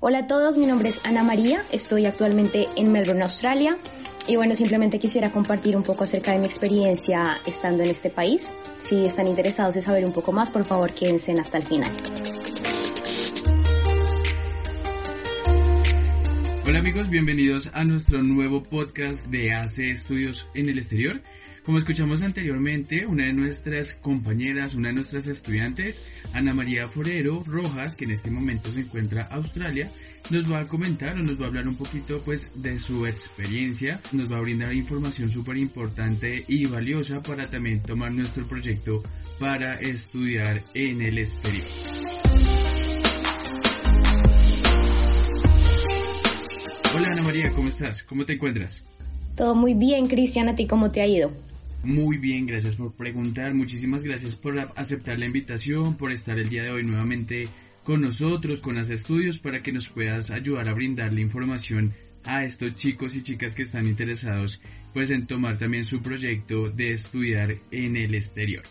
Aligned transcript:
Hola 0.00 0.18
a 0.20 0.26
todos, 0.28 0.56
mi 0.58 0.66
nombre 0.66 0.90
es 0.90 1.04
Ana 1.04 1.24
María, 1.24 1.60
estoy 1.72 2.06
actualmente 2.06 2.62
en 2.76 2.92
Melbourne, 2.92 3.24
Australia. 3.24 3.78
Y 4.28 4.36
bueno, 4.36 4.54
simplemente 4.54 5.00
quisiera 5.00 5.32
compartir 5.32 5.76
un 5.76 5.82
poco 5.82 6.04
acerca 6.04 6.30
de 6.30 6.38
mi 6.38 6.46
experiencia 6.46 7.40
estando 7.44 7.82
en 7.82 7.90
este 7.90 8.08
país. 8.08 8.54
Si 8.78 9.02
están 9.02 9.26
interesados 9.26 9.74
en 9.74 9.82
saber 9.82 10.04
un 10.04 10.12
poco 10.12 10.30
más, 10.30 10.50
por 10.50 10.64
favor 10.64 10.94
quédense 10.94 11.32
hasta 11.32 11.58
el 11.58 11.66
final. 11.66 11.90
Hola 16.64 16.78
amigos, 16.78 17.10
bienvenidos 17.10 17.68
a 17.74 17.82
nuestro 17.82 18.22
nuevo 18.22 18.62
podcast 18.62 19.26
de 19.26 19.52
Hace 19.52 19.90
Estudios 19.90 20.46
en 20.54 20.68
el 20.68 20.78
Exterior. 20.78 21.22
Como 21.68 21.76
escuchamos 21.76 22.22
anteriormente, 22.22 23.04
una 23.04 23.26
de 23.26 23.34
nuestras 23.34 23.92
compañeras, 23.92 24.74
una 24.74 24.88
de 24.88 24.94
nuestras 24.94 25.26
estudiantes, 25.26 26.22
Ana 26.32 26.54
María 26.54 26.86
Forero 26.86 27.42
Rojas, 27.44 27.94
que 27.94 28.06
en 28.06 28.12
este 28.12 28.30
momento 28.30 28.72
se 28.72 28.80
encuentra 28.80 29.26
en 29.26 29.36
Australia, 29.36 29.90
nos 30.30 30.50
va 30.50 30.60
a 30.60 30.64
comentar 30.64 31.14
o 31.16 31.18
nos 31.18 31.38
va 31.38 31.44
a 31.44 31.48
hablar 31.48 31.68
un 31.68 31.76
poquito 31.76 32.22
pues 32.24 32.62
de 32.62 32.78
su 32.78 33.04
experiencia, 33.04 34.00
nos 34.12 34.32
va 34.32 34.38
a 34.38 34.40
brindar 34.40 34.72
información 34.72 35.30
súper 35.30 35.58
importante 35.58 36.42
y 36.48 36.64
valiosa 36.64 37.22
para 37.22 37.50
también 37.50 37.82
tomar 37.82 38.12
nuestro 38.12 38.46
proyecto 38.46 39.02
para 39.38 39.74
estudiar 39.74 40.62
en 40.72 41.02
el 41.02 41.18
exterior. 41.18 41.66
Hola 46.94 47.08
Ana 47.12 47.22
María, 47.24 47.52
¿cómo 47.52 47.68
estás? 47.68 48.04
¿Cómo 48.04 48.24
te 48.24 48.32
encuentras? 48.32 48.82
Todo 49.36 49.54
muy 49.54 49.74
bien, 49.74 50.06
Cristian, 50.06 50.48
¿a 50.48 50.56
ti 50.56 50.66
cómo 50.66 50.90
te 50.90 51.02
ha 51.02 51.06
ido? 51.06 51.30
Muy 51.84 52.18
bien, 52.18 52.46
gracias 52.46 52.74
por 52.74 52.94
preguntar. 52.94 53.54
Muchísimas 53.54 54.02
gracias 54.02 54.34
por 54.34 54.58
aceptar 54.58 55.18
la 55.18 55.26
invitación, 55.26 55.96
por 55.96 56.12
estar 56.12 56.38
el 56.38 56.48
día 56.48 56.62
de 56.62 56.70
hoy 56.70 56.84
nuevamente 56.84 57.48
con 57.84 58.02
nosotros, 58.02 58.60
con 58.60 58.76
los 58.76 58.90
estudios, 58.90 59.38
para 59.38 59.62
que 59.62 59.72
nos 59.72 59.88
puedas 59.88 60.30
ayudar 60.30 60.68
a 60.68 60.74
brindar 60.74 61.12
la 61.12 61.20
información 61.20 61.94
a 62.24 62.42
estos 62.42 62.74
chicos 62.74 63.16
y 63.16 63.22
chicas 63.22 63.54
que 63.54 63.62
están 63.62 63.86
interesados 63.86 64.60
pues 64.92 65.10
en 65.10 65.26
tomar 65.26 65.58
también 65.58 65.84
su 65.84 66.02
proyecto 66.02 66.70
de 66.70 66.92
estudiar 66.92 67.54
en 67.70 67.96
el 67.96 68.14
exterior. 68.14 68.64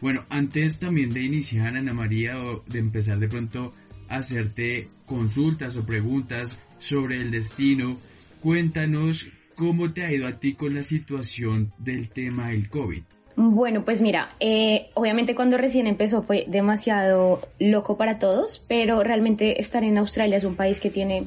Bueno, 0.00 0.24
antes 0.28 0.78
también 0.78 1.12
de 1.12 1.22
iniciar, 1.22 1.76
Ana 1.76 1.94
María, 1.94 2.38
o 2.42 2.62
de 2.68 2.78
empezar 2.78 3.18
de 3.18 3.28
pronto 3.28 3.70
a 4.08 4.16
hacerte 4.16 4.88
consultas 5.06 5.76
o 5.76 5.86
preguntas 5.86 6.60
sobre 6.78 7.20
el 7.20 7.30
destino, 7.30 7.98
cuéntanos 8.40 9.26
¿Cómo 9.56 9.92
te 9.92 10.04
ha 10.04 10.12
ido 10.12 10.26
a 10.26 10.32
ti 10.32 10.54
con 10.54 10.74
la 10.74 10.82
situación 10.82 11.72
del 11.78 12.10
tema 12.10 12.48
del 12.48 12.68
COVID? 12.68 13.02
Bueno, 13.36 13.84
pues 13.84 14.00
mira, 14.00 14.28
eh, 14.38 14.90
obviamente 14.94 15.34
cuando 15.34 15.56
recién 15.56 15.86
empezó 15.86 16.22
fue 16.22 16.44
demasiado 16.48 17.40
loco 17.58 17.96
para 17.96 18.18
todos, 18.18 18.64
pero 18.68 19.02
realmente 19.02 19.60
estar 19.60 19.82
en 19.82 19.98
Australia 19.98 20.36
es 20.36 20.44
un 20.44 20.54
país 20.54 20.78
que 20.78 20.90
tiene 20.90 21.24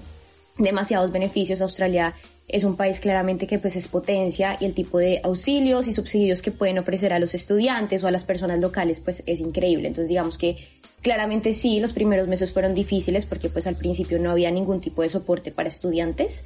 demasiados 0.58 1.11
beneficios. 1.11 1.61
Australia 1.61 2.14
es 2.48 2.64
un 2.64 2.78
país 2.78 3.02
claramente 3.02 3.45
que 3.45 3.59
pues 3.59 3.75
es 3.75 3.89
potencia 3.89 4.58
y 4.59 4.66
el 4.66 4.73
tipo 4.73 5.00
de 5.00 5.20
auxilios 5.23 5.88
y 5.88 5.94
subsidios 5.94 6.42
que 6.42 6.52
pueden 6.52 6.80
ofrecer 6.80 7.11
a 7.11 7.20
los 7.20 7.36
estudiantes 7.36 8.03
o 8.03 8.08
a 8.08 8.11
las 8.11 8.23
personas 8.23 8.59
locales 8.59 9.02
pues 9.02 9.22
es 9.25 9.42
increíble. 9.42 9.89
Entonces 9.89 10.08
digamos 10.08 10.38
que 10.38 10.58
claramente 11.02 11.53
sí, 11.53 11.81
los 11.81 11.92
primeros 11.92 12.30
meses 12.30 12.53
fueron 12.53 12.73
difíciles 12.73 13.25
porque 13.25 13.50
pues 13.50 13.67
al 13.67 13.75
principio 13.75 14.17
no 14.17 14.31
había 14.31 14.50
ningún 14.50 14.80
tipo 14.80 15.02
de 15.02 15.09
soporte 15.09 15.52
para 15.52 15.67
estudiantes 15.67 16.45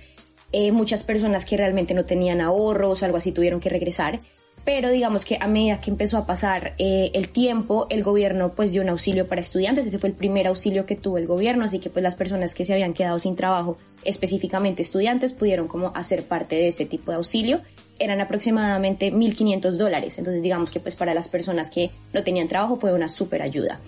eh, 0.52 0.72
muchas 0.72 1.04
personas 1.04 1.46
que 1.46 1.58
realmente 1.58 1.94
no 1.94 2.06
tenían 2.06 2.42
ahorros 2.42 3.02
o 3.02 3.06
algo 3.06 3.18
así 3.18 3.32
tuvieron 3.32 3.60
que 3.60 3.70
regresar. 3.70 4.20
Pero 4.64 4.92
digamos 4.92 5.26
que 5.26 5.38
a 5.40 5.48
medida 5.48 5.82
que 5.82 5.90
empezó 5.90 6.18
a 6.18 6.28
pasar 6.28 6.76
eh, 6.78 7.10
el 7.16 7.30
tiempo, 7.30 7.88
el 7.90 8.04
gobierno 8.04 8.54
pues 8.54 8.72
dio 8.72 8.84
un 8.84 8.90
auxilio 8.90 9.28
para 9.28 9.42
estudiantes. 9.42 9.88
Ese 9.88 9.98
fue 9.98 10.10
el 10.10 10.16
primer 10.16 10.46
auxilio 10.46 10.86
que 10.86 10.96
tuvo 10.96 11.18
el 11.18 11.26
gobierno, 11.26 11.66
así 11.66 11.80
que 11.80 11.90
pues 11.90 12.04
las 12.04 12.14
personas 12.14 12.54
que 12.54 12.64
se 12.64 12.74
habían 12.74 12.94
quedado 12.94 13.18
sin 13.18 13.36
trabajo, 13.36 13.78
específicamente 14.04 14.84
estudiantes, 14.84 15.34
pudieron 15.34 15.68
como 15.68 15.92
hacer 15.96 16.24
parte 16.26 16.58
de 16.58 16.68
ese 16.68 16.86
tipo 16.86 17.12
de 17.12 17.18
auxilio. 17.18 17.60
Eran 17.98 18.22
aproximadamente 18.22 19.12
1.500 19.12 19.72
dólares. 19.72 20.20
Entonces 20.20 20.44
digamos 20.44 20.72
que 20.72 20.80
pues 20.80 20.96
para 20.96 21.16
las 21.16 21.28
personas 21.28 21.72
que 21.72 21.90
no 22.14 22.24
tenían 22.24 22.48
trabajo 22.48 22.78
fue 22.78 22.94
una 22.94 23.10
súper 23.10 23.42
ayuda. 23.42 23.80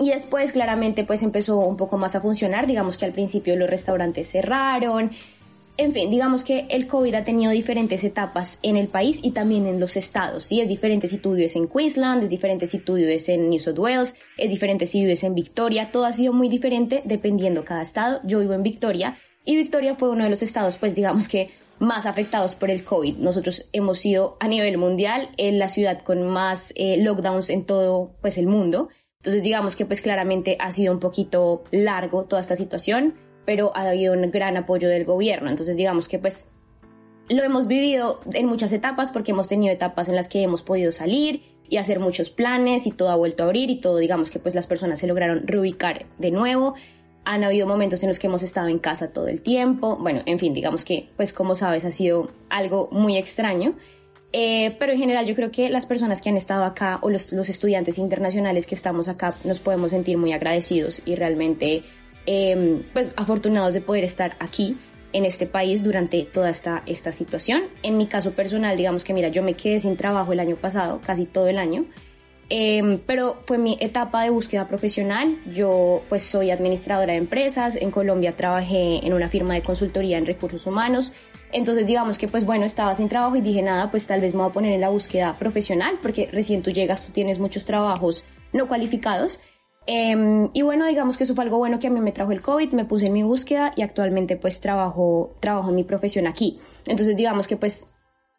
Y 0.00 0.10
después 0.10 0.52
claramente 0.52 1.04
pues 1.04 1.22
empezó 1.22 1.58
un 1.58 1.76
poco 1.76 1.98
más 1.98 2.16
a 2.16 2.20
funcionar, 2.20 2.66
digamos 2.66 2.98
que 2.98 3.04
al 3.04 3.12
principio 3.12 3.54
los 3.56 3.70
restaurantes 3.70 4.28
cerraron, 4.28 5.12
en 5.76 5.92
fin, 5.92 6.08
digamos 6.08 6.44
que 6.44 6.66
el 6.70 6.86
COVID 6.86 7.16
ha 7.16 7.24
tenido 7.24 7.50
diferentes 7.50 8.04
etapas 8.04 8.60
en 8.62 8.76
el 8.76 8.86
país 8.86 9.18
y 9.22 9.32
también 9.32 9.66
en 9.66 9.80
los 9.80 9.96
estados. 9.96 10.44
¿sí? 10.44 10.60
Es 10.60 10.68
diferente 10.68 11.08
si 11.08 11.18
tú 11.18 11.32
vives 11.32 11.56
en 11.56 11.66
Queensland, 11.66 12.22
es 12.22 12.30
diferente 12.30 12.68
si 12.68 12.78
tú 12.78 12.94
vives 12.94 13.28
en 13.28 13.50
New 13.50 13.58
South 13.58 13.78
Wales, 13.78 14.14
es 14.38 14.50
diferente 14.50 14.86
si 14.86 15.00
vives 15.00 15.24
en 15.24 15.34
Victoria. 15.34 15.90
Todo 15.90 16.04
ha 16.04 16.12
sido 16.12 16.32
muy 16.32 16.48
diferente 16.48 17.00
dependiendo 17.04 17.64
cada 17.64 17.82
estado. 17.82 18.20
Yo 18.22 18.38
vivo 18.38 18.52
en 18.54 18.62
Victoria 18.62 19.16
y 19.44 19.56
Victoria 19.56 19.96
fue 19.96 20.10
uno 20.10 20.22
de 20.22 20.30
los 20.30 20.42
estados, 20.42 20.76
pues 20.76 20.94
digamos 20.94 21.28
que 21.28 21.50
más 21.80 22.06
afectados 22.06 22.54
por 22.54 22.70
el 22.70 22.84
COVID. 22.84 23.16
Nosotros 23.16 23.66
hemos 23.72 23.98
sido 23.98 24.36
a 24.38 24.46
nivel 24.46 24.78
mundial 24.78 25.30
en 25.38 25.58
la 25.58 25.68
ciudad 25.68 26.02
con 26.02 26.22
más 26.22 26.72
eh, 26.76 26.98
lockdowns 26.98 27.50
en 27.50 27.64
todo 27.64 28.14
pues 28.22 28.38
el 28.38 28.46
mundo. 28.46 28.90
Entonces 29.18 29.42
digamos 29.42 29.74
que 29.74 29.86
pues 29.86 30.00
claramente 30.00 30.56
ha 30.60 30.70
sido 30.70 30.92
un 30.92 31.00
poquito 31.00 31.64
largo 31.72 32.26
toda 32.26 32.42
esta 32.42 32.54
situación 32.54 33.14
pero 33.44 33.76
ha 33.76 33.88
habido 33.88 34.12
un 34.12 34.30
gran 34.30 34.56
apoyo 34.56 34.88
del 34.88 35.04
gobierno. 35.04 35.50
Entonces, 35.50 35.76
digamos 35.76 36.08
que 36.08 36.18
pues 36.18 36.50
lo 37.28 37.42
hemos 37.42 37.66
vivido 37.66 38.20
en 38.32 38.46
muchas 38.46 38.72
etapas 38.72 39.10
porque 39.10 39.32
hemos 39.32 39.48
tenido 39.48 39.72
etapas 39.72 40.08
en 40.08 40.16
las 40.16 40.28
que 40.28 40.42
hemos 40.42 40.62
podido 40.62 40.92
salir 40.92 41.42
y 41.68 41.78
hacer 41.78 41.98
muchos 41.98 42.30
planes 42.30 42.86
y 42.86 42.90
todo 42.90 43.10
ha 43.10 43.16
vuelto 43.16 43.42
a 43.42 43.46
abrir 43.46 43.70
y 43.70 43.80
todo, 43.80 43.96
digamos 43.96 44.30
que 44.30 44.38
pues 44.38 44.54
las 44.54 44.66
personas 44.66 44.98
se 44.98 45.06
lograron 45.06 45.46
reubicar 45.46 46.06
de 46.18 46.30
nuevo. 46.30 46.74
Han 47.24 47.42
habido 47.42 47.66
momentos 47.66 48.02
en 48.02 48.10
los 48.10 48.18
que 48.18 48.26
hemos 48.26 48.42
estado 48.42 48.68
en 48.68 48.78
casa 48.78 49.12
todo 49.12 49.28
el 49.28 49.40
tiempo. 49.40 49.96
Bueno, 49.96 50.20
en 50.26 50.38
fin, 50.38 50.52
digamos 50.52 50.84
que 50.84 51.08
pues 51.16 51.32
como 51.32 51.54
sabes 51.54 51.86
ha 51.86 51.90
sido 51.90 52.30
algo 52.50 52.88
muy 52.92 53.16
extraño. 53.16 53.74
Eh, 54.36 54.74
pero 54.80 54.92
en 54.92 54.98
general 54.98 55.26
yo 55.26 55.36
creo 55.36 55.52
que 55.52 55.70
las 55.70 55.86
personas 55.86 56.20
que 56.20 56.28
han 56.28 56.36
estado 56.36 56.64
acá 56.64 56.98
o 57.02 57.08
los, 57.08 57.32
los 57.32 57.48
estudiantes 57.48 57.98
internacionales 57.98 58.66
que 58.66 58.74
estamos 58.74 59.06
acá 59.06 59.32
nos 59.44 59.60
podemos 59.60 59.92
sentir 59.92 60.18
muy 60.18 60.32
agradecidos 60.32 61.02
y 61.06 61.14
realmente 61.14 61.84
Em, 62.26 62.82
pues 62.92 63.10
afortunados 63.16 63.74
de 63.74 63.82
poder 63.82 64.02
estar 64.04 64.36
aquí 64.40 64.78
en 65.12 65.26
este 65.26 65.46
país 65.46 65.82
durante 65.82 66.24
toda 66.24 66.48
esta, 66.48 66.82
esta 66.86 67.12
situación. 67.12 67.64
En 67.82 67.98
mi 67.98 68.06
caso 68.06 68.32
personal, 68.32 68.76
digamos 68.76 69.04
que 69.04 69.12
mira, 69.12 69.28
yo 69.28 69.42
me 69.42 69.54
quedé 69.54 69.78
sin 69.78 69.96
trabajo 69.96 70.32
el 70.32 70.40
año 70.40 70.56
pasado, 70.56 71.00
casi 71.04 71.26
todo 71.26 71.48
el 71.48 71.58
año, 71.58 71.84
em, 72.48 72.98
pero 73.06 73.36
fue 73.46 73.58
mi 73.58 73.76
etapa 73.78 74.22
de 74.24 74.30
búsqueda 74.30 74.66
profesional. 74.66 75.38
Yo 75.52 76.02
pues 76.08 76.22
soy 76.22 76.50
administradora 76.50 77.12
de 77.12 77.18
empresas, 77.18 77.76
en 77.76 77.90
Colombia 77.90 78.34
trabajé 78.36 79.06
en 79.06 79.12
una 79.12 79.28
firma 79.28 79.54
de 79.54 79.62
consultoría 79.62 80.16
en 80.16 80.24
recursos 80.24 80.66
humanos, 80.66 81.12
entonces 81.52 81.86
digamos 81.86 82.16
que 82.16 82.26
pues 82.26 82.46
bueno, 82.46 82.64
estaba 82.64 82.94
sin 82.94 83.10
trabajo 83.10 83.36
y 83.36 83.42
dije 83.42 83.60
nada, 83.60 83.90
pues 83.90 84.06
tal 84.06 84.22
vez 84.22 84.32
me 84.32 84.40
voy 84.40 84.48
a 84.48 84.52
poner 84.52 84.72
en 84.72 84.80
la 84.80 84.88
búsqueda 84.88 85.38
profesional, 85.38 85.98
porque 86.00 86.28
recién 86.32 86.62
tú 86.62 86.70
llegas, 86.70 87.04
tú 87.04 87.12
tienes 87.12 87.38
muchos 87.38 87.66
trabajos 87.66 88.24
no 88.52 88.66
cualificados 88.66 89.40
Em, 89.86 90.48
y 90.52 90.62
bueno, 90.62 90.86
digamos 90.86 91.16
que 91.16 91.24
eso 91.24 91.34
fue 91.34 91.44
algo 91.44 91.58
bueno 91.58 91.78
que 91.78 91.88
a 91.88 91.90
mí 91.90 92.00
me 92.00 92.12
trajo 92.12 92.32
el 92.32 92.40
COVID, 92.40 92.72
me 92.72 92.84
puse 92.84 93.06
en 93.06 93.12
mi 93.12 93.22
búsqueda 93.22 93.72
y 93.76 93.82
actualmente 93.82 94.36
pues 94.36 94.60
trabajo, 94.60 95.34
trabajo 95.40 95.70
en 95.70 95.76
mi 95.76 95.84
profesión 95.84 96.26
aquí. 96.26 96.58
Entonces 96.86 97.16
digamos 97.16 97.48
que 97.48 97.56
pues 97.56 97.86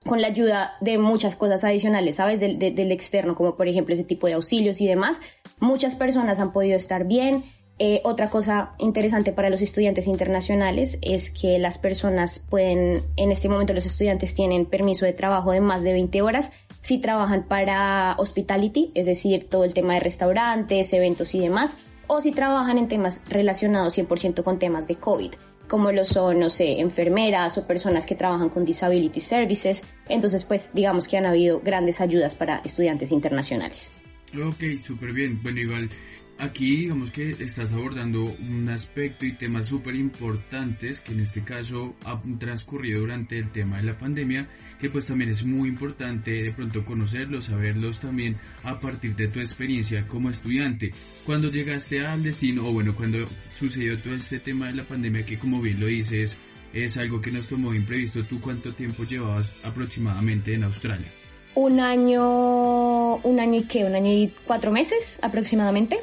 con 0.05 0.21
la 0.21 0.27
ayuda 0.27 0.73
de 0.81 0.97
muchas 0.97 1.35
cosas 1.35 1.63
adicionales, 1.63 2.17
¿sabes? 2.17 2.39
Del, 2.39 2.59
del 2.59 2.91
externo, 2.91 3.35
como 3.35 3.55
por 3.55 3.67
ejemplo 3.67 3.93
ese 3.93 4.03
tipo 4.03 4.27
de 4.27 4.33
auxilios 4.33 4.81
y 4.81 4.87
demás, 4.87 5.19
muchas 5.59 5.95
personas 5.95 6.39
han 6.39 6.53
podido 6.53 6.75
estar 6.75 7.05
bien. 7.05 7.43
Eh, 7.77 8.01
otra 8.05 8.29
cosa 8.29 8.73
interesante 8.77 9.33
para 9.33 9.49
los 9.49 9.61
estudiantes 9.61 10.07
internacionales 10.07 10.97
es 11.01 11.29
que 11.29 11.59
las 11.59 11.77
personas 11.77 12.39
pueden, 12.39 13.03
en 13.17 13.31
este 13.31 13.49
momento 13.49 13.73
los 13.73 13.85
estudiantes 13.85 14.33
tienen 14.33 14.65
permiso 14.65 15.05
de 15.05 15.11
trabajo 15.11 15.51
de 15.51 15.59
más 15.59 15.83
de 15.83 15.91
20 15.91 16.21
horas 16.21 16.53
si 16.85 16.99
trabajan 16.99 17.47
para 17.47 18.13
hospitality, 18.19 18.91
es 18.93 19.07
decir, 19.07 19.49
todo 19.49 19.63
el 19.63 19.73
tema 19.73 19.95
de 19.95 20.01
restaurantes, 20.01 20.93
eventos 20.93 21.33
y 21.33 21.39
demás, 21.39 21.79
o 22.05 22.21
si 22.21 22.29
trabajan 22.29 22.77
en 22.77 22.87
temas 22.87 23.23
relacionados 23.27 23.97
100% 23.97 24.43
con 24.43 24.59
temas 24.59 24.87
de 24.87 24.93
COVID, 24.97 25.31
como 25.67 25.91
lo 25.91 26.05
son, 26.05 26.39
no 26.39 26.51
sé, 26.51 26.79
enfermeras 26.79 27.57
o 27.57 27.65
personas 27.65 28.05
que 28.05 28.13
trabajan 28.13 28.49
con 28.49 28.65
disability 28.65 29.19
services. 29.19 29.83
Entonces, 30.09 30.43
pues 30.43 30.69
digamos 30.75 31.07
que 31.07 31.17
han 31.17 31.25
habido 31.25 31.59
grandes 31.59 32.01
ayudas 32.01 32.35
para 32.35 32.57
estudiantes 32.63 33.11
internacionales. 33.11 33.91
Ok, 34.35 34.79
súper 34.85 35.11
bien. 35.11 35.41
Bueno, 35.41 35.61
igual 35.61 35.89
Aquí 36.37 36.81
digamos 36.81 37.11
que 37.11 37.29
estás 37.29 37.71
abordando 37.71 38.25
un 38.25 38.67
aspecto 38.67 39.25
y 39.25 39.37
temas 39.37 39.67
súper 39.67 39.95
importantes 39.95 40.99
que 40.99 41.13
en 41.13 41.21
este 41.21 41.45
caso 41.45 41.95
han 42.03 42.37
transcurrido 42.37 42.99
durante 42.99 43.37
el 43.37 43.51
tema 43.53 43.77
de 43.77 43.83
la 43.83 43.97
pandemia, 43.97 44.49
que 44.77 44.89
pues 44.89 45.05
también 45.05 45.29
es 45.29 45.45
muy 45.45 45.69
importante 45.69 46.31
de 46.31 46.51
pronto 46.51 46.83
conocerlos, 46.83 47.45
saberlos 47.45 48.01
también 48.01 48.35
a 48.63 48.77
partir 48.77 49.15
de 49.15 49.29
tu 49.29 49.39
experiencia 49.39 50.05
como 50.07 50.29
estudiante. 50.29 50.91
Cuando 51.25 51.49
llegaste 51.49 52.05
al 52.05 52.21
destino, 52.21 52.67
o 52.67 52.73
bueno, 52.73 52.93
cuando 52.93 53.19
sucedió 53.53 53.97
todo 53.97 54.15
este 54.15 54.39
tema 54.39 54.67
de 54.67 54.73
la 54.75 54.85
pandemia, 54.85 55.25
que 55.25 55.37
como 55.37 55.61
bien 55.61 55.79
lo 55.79 55.87
dices, 55.87 56.37
es 56.73 56.97
algo 56.97 57.21
que 57.21 57.31
nos 57.31 57.47
tomó 57.47 57.73
imprevisto, 57.73 58.21
¿tú 58.25 58.41
cuánto 58.41 58.73
tiempo 58.73 59.05
llevabas 59.05 59.55
aproximadamente 59.63 60.53
en 60.53 60.65
Australia? 60.65 61.07
Un 61.55 61.79
año, 61.79 63.15
un 63.15 63.39
año 63.39 63.61
y 63.61 63.63
qué, 63.63 63.85
un 63.85 63.95
año 63.95 64.11
y 64.11 64.29
cuatro 64.45 64.73
meses 64.73 65.17
aproximadamente. 65.23 66.01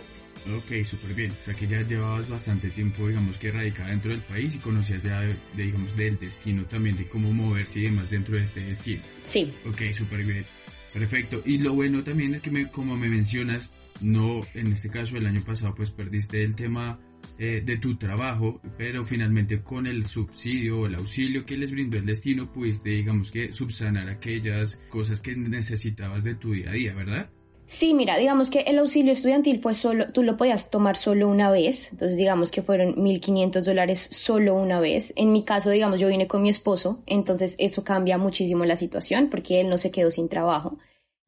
Ok, 0.50 0.84
súper 0.84 1.14
bien. 1.14 1.30
O 1.30 1.44
sea 1.44 1.54
que 1.54 1.66
ya 1.66 1.80
llevabas 1.82 2.28
bastante 2.28 2.70
tiempo, 2.70 3.08
digamos, 3.08 3.36
que 3.38 3.50
radicada 3.50 3.90
dentro 3.90 4.10
del 4.10 4.20
país 4.20 4.54
y 4.54 4.58
conocías 4.58 5.02
ya, 5.02 5.20
de, 5.20 5.36
digamos, 5.56 5.96
del 5.96 6.18
destino 6.18 6.64
también, 6.64 6.96
de 6.96 7.08
cómo 7.08 7.32
moverse 7.32 7.80
y 7.80 7.82
demás 7.84 8.10
dentro 8.10 8.36
de 8.36 8.42
este 8.42 8.60
destino. 8.60 9.02
Sí. 9.22 9.52
Ok, 9.66 9.82
súper 9.92 10.24
bien. 10.24 10.44
Perfecto. 10.92 11.40
Y 11.44 11.58
lo 11.58 11.74
bueno 11.74 12.02
también 12.02 12.34
es 12.34 12.42
que, 12.42 12.50
me, 12.50 12.68
como 12.68 12.96
me 12.96 13.08
mencionas, 13.08 13.72
no, 14.00 14.40
en 14.54 14.72
este 14.72 14.90
caso 14.90 15.16
el 15.16 15.26
año 15.26 15.42
pasado, 15.42 15.74
pues 15.74 15.90
perdiste 15.90 16.42
el 16.42 16.54
tema 16.54 16.98
eh, 17.38 17.62
de 17.64 17.78
tu 17.78 17.96
trabajo, 17.96 18.60
pero 18.76 19.04
finalmente 19.04 19.62
con 19.62 19.86
el 19.86 20.06
subsidio 20.06 20.80
o 20.80 20.86
el 20.86 20.96
auxilio 20.96 21.46
que 21.46 21.56
les 21.56 21.70
brindó 21.70 21.98
el 21.98 22.06
destino, 22.06 22.52
pudiste, 22.52 22.90
digamos 22.90 23.30
que, 23.30 23.52
subsanar 23.52 24.08
aquellas 24.08 24.76
cosas 24.88 25.20
que 25.20 25.34
necesitabas 25.34 26.24
de 26.24 26.34
tu 26.34 26.52
día 26.52 26.70
a 26.70 26.72
día, 26.72 26.94
¿verdad? 26.94 27.30
Sí, 27.72 27.94
mira, 27.94 28.18
digamos 28.18 28.50
que 28.50 28.60
el 28.60 28.78
auxilio 28.78 29.14
estudiantil 29.14 29.58
fue 29.58 29.72
solo, 29.72 30.12
tú 30.12 30.22
lo 30.22 30.36
podías 30.36 30.68
tomar 30.68 30.98
solo 30.98 31.26
una 31.26 31.50
vez, 31.50 31.90
entonces 31.90 32.18
digamos 32.18 32.50
que 32.50 32.60
fueron 32.60 32.96
1.500 32.96 33.64
dólares 33.64 34.10
solo 34.12 34.54
una 34.56 34.78
vez. 34.78 35.14
En 35.16 35.32
mi 35.32 35.42
caso, 35.42 35.70
digamos, 35.70 35.98
yo 35.98 36.08
vine 36.08 36.28
con 36.28 36.42
mi 36.42 36.50
esposo, 36.50 37.02
entonces 37.06 37.56
eso 37.56 37.82
cambia 37.82 38.18
muchísimo 38.18 38.66
la 38.66 38.76
situación 38.76 39.30
porque 39.30 39.58
él 39.58 39.70
no 39.70 39.78
se 39.78 39.90
quedó 39.90 40.10
sin 40.10 40.28
trabajo. 40.28 40.76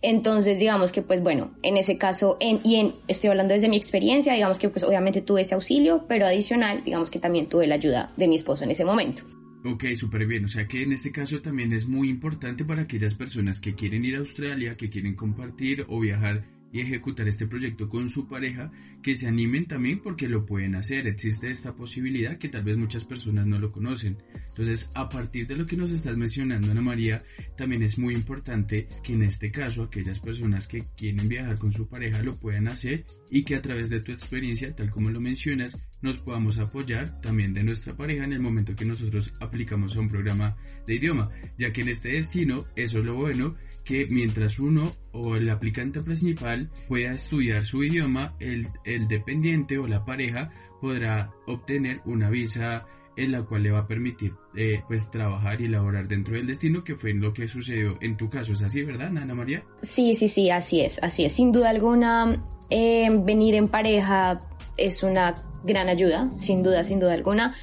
Entonces, 0.03 0.59
digamos 0.59 0.93
que, 0.93 1.01
pues 1.01 1.23
bueno, 1.23 1.55
en 1.63 1.79
ese 1.79 1.97
caso, 1.97 2.37
y 2.39 2.75
en, 2.75 2.95
estoy 3.09 3.31
hablando 3.31 3.55
desde 3.55 3.71
mi 3.71 3.79
experiencia, 3.79 4.35
digamos 4.35 4.59
que, 4.59 4.69
pues 4.69 4.85
obviamente 4.85 5.23
tuve 5.23 5.41
ese 5.41 5.55
auxilio, 5.55 6.05
pero 6.09 6.27
adicional, 6.27 6.85
digamos 6.85 7.11
que 7.11 7.21
también 7.21 7.49
tuve 7.49 7.67
la 7.67 7.77
ayuda 7.77 8.13
de 8.19 8.29
mi 8.29 8.37
esposo 8.37 8.65
en 8.65 8.71
ese 8.71 8.85
momento. 8.85 9.23
Ok, 9.67 9.85
súper 9.97 10.27
bien. 10.27 10.45
O 10.45 10.49
sea 10.49 10.67
que 10.67 10.83
en 10.83 10.93
este 10.93 11.11
caso 11.11 11.41
también 11.41 11.73
es 11.73 11.89
muy 11.89 12.11
importante 12.11 12.67
para 12.67 12.83
aquellas 12.83 13.15
personas 13.15 13.59
que 13.59 13.75
quieren 13.75 14.05
ir 14.05 14.17
a 14.17 14.19
Australia, 14.19 14.75
que 14.75 14.91
quieren 14.91 15.15
compartir 15.15 15.87
o 15.89 16.01
viajar 16.01 16.45
y 16.71 16.81
ejecutar 16.81 17.29
este 17.29 17.47
proyecto 17.47 17.89
con 17.89 18.11
su 18.11 18.27
pareja, 18.27 18.71
que 19.01 19.15
se 19.15 19.29
animen 19.29 19.65
también 19.67 20.01
porque 20.01 20.29
lo 20.29 20.45
pueden 20.45 20.75
hacer. 20.75 21.07
Existe 21.07 21.51
esta 21.51 21.73
posibilidad 21.75 22.37
que 22.37 22.49
tal 22.49 22.65
vez 22.65 22.77
muchas 22.77 23.05
personas 23.05 23.47
no 23.47 23.59
lo 23.59 23.73
conocen. 23.73 24.19
Entonces, 24.49 24.91
a 24.93 25.09
partir 25.09 25.47
de 25.47 25.57
lo 25.57 25.67
que 25.67 25.77
nos 25.77 25.91
estás 25.91 26.17
mencionando, 26.17 26.71
Ana 26.71 26.83
María, 26.83 27.23
también 27.57 27.85
es 27.85 27.97
muy 27.97 28.13
importante 28.13 28.89
que 29.03 29.15
en 29.15 29.23
este 29.23 29.51
caso 29.51 29.85
aquellas 29.85 30.19
personas 30.19 30.69
que 30.69 30.85
quieren 30.97 31.29
viajar 31.29 31.59
con 31.59 31.73
su 31.73 31.89
pareja 31.89 32.23
lo 32.23 32.37
puedan 32.37 32.69
hacer 32.69 33.05
y 33.31 33.45
que 33.45 33.55
a 33.55 33.63
través 33.63 33.89
de 33.89 34.01
tu 34.01 34.13
experiencia, 34.13 34.75
tal 34.75 34.91
como 34.91 35.11
lo 35.11 35.21
mencionas, 35.21 35.81
nos 36.05 36.19
podamos 36.19 36.59
apoyar 36.59 37.19
también 37.23 37.55
de 37.55 37.65
nuestra 37.65 37.97
pareja 37.97 38.25
en 38.25 38.35
el 38.35 38.41
momento 38.41 38.77
que 38.77 38.85
nosotros 38.85 39.33
aplicamos 39.41 39.97
a 39.97 40.01
un 40.01 40.11
programa 40.11 40.55
de 40.87 40.97
idioma, 40.97 41.31
ya 41.57 41.73
que 41.73 41.81
en 41.81 41.89
este 41.89 42.11
destino, 42.11 42.67
eso 42.77 42.99
es 42.99 43.05
lo 43.07 43.15
bueno, 43.15 43.55
que 43.85 44.07
mientras 44.11 44.59
uno 44.59 44.95
o 45.13 45.35
el 45.35 45.49
aplicante 45.49 46.03
principal 46.03 46.71
pueda 46.89 47.13
estudiar 47.13 47.65
su 47.65 47.83
idioma, 47.83 48.35
el, 48.39 48.69
el 48.85 49.09
dependiente 49.09 49.79
o 49.79 49.87
la 49.87 50.05
pareja 50.05 50.51
podrá 50.79 51.31
obtener 51.47 52.03
una 52.05 52.29
visa 52.29 52.85
en 53.17 53.33
la 53.33 53.43
cual 53.43 53.63
le 53.63 53.71
va 53.71 53.79
a 53.79 53.87
permitir 53.87 54.35
eh, 54.55 54.83
pues 54.87 55.11
trabajar 55.11 55.59
y 55.63 55.69
laborar 55.69 56.07
dentro 56.07 56.35
del 56.35 56.47
destino 56.47 56.85
que 56.85 56.97
fue 56.97 57.15
lo 57.15 57.33
que 57.33 57.49
sucedió 57.49 57.97
en 58.03 58.19
tu 58.19 58.29
caso. 58.29 58.53
Es 58.53 58.61
así 58.61 58.83
verdad 58.83 59.17
Ana 59.17 59.35
María 59.35 59.63
sí 59.81 60.17
sí 60.17 60.29
sí 60.29 60.51
así 60.51 60.81
es 60.81 61.01
así 61.01 61.25
es. 61.25 61.33
Sin 61.33 61.53
duda 61.53 61.71
alguna 61.71 62.45
eh, 62.71 63.09
venir 63.25 63.55
en 63.55 63.69
pareja 63.69 64.43
es 64.77 65.05
una 65.05 65.37
gran 65.65 65.89
ayuda 65.89 66.31
sin 66.37 66.63
duda 66.63 66.85
sin 66.85 67.01
duda 67.01 67.15
alguna 67.15 67.55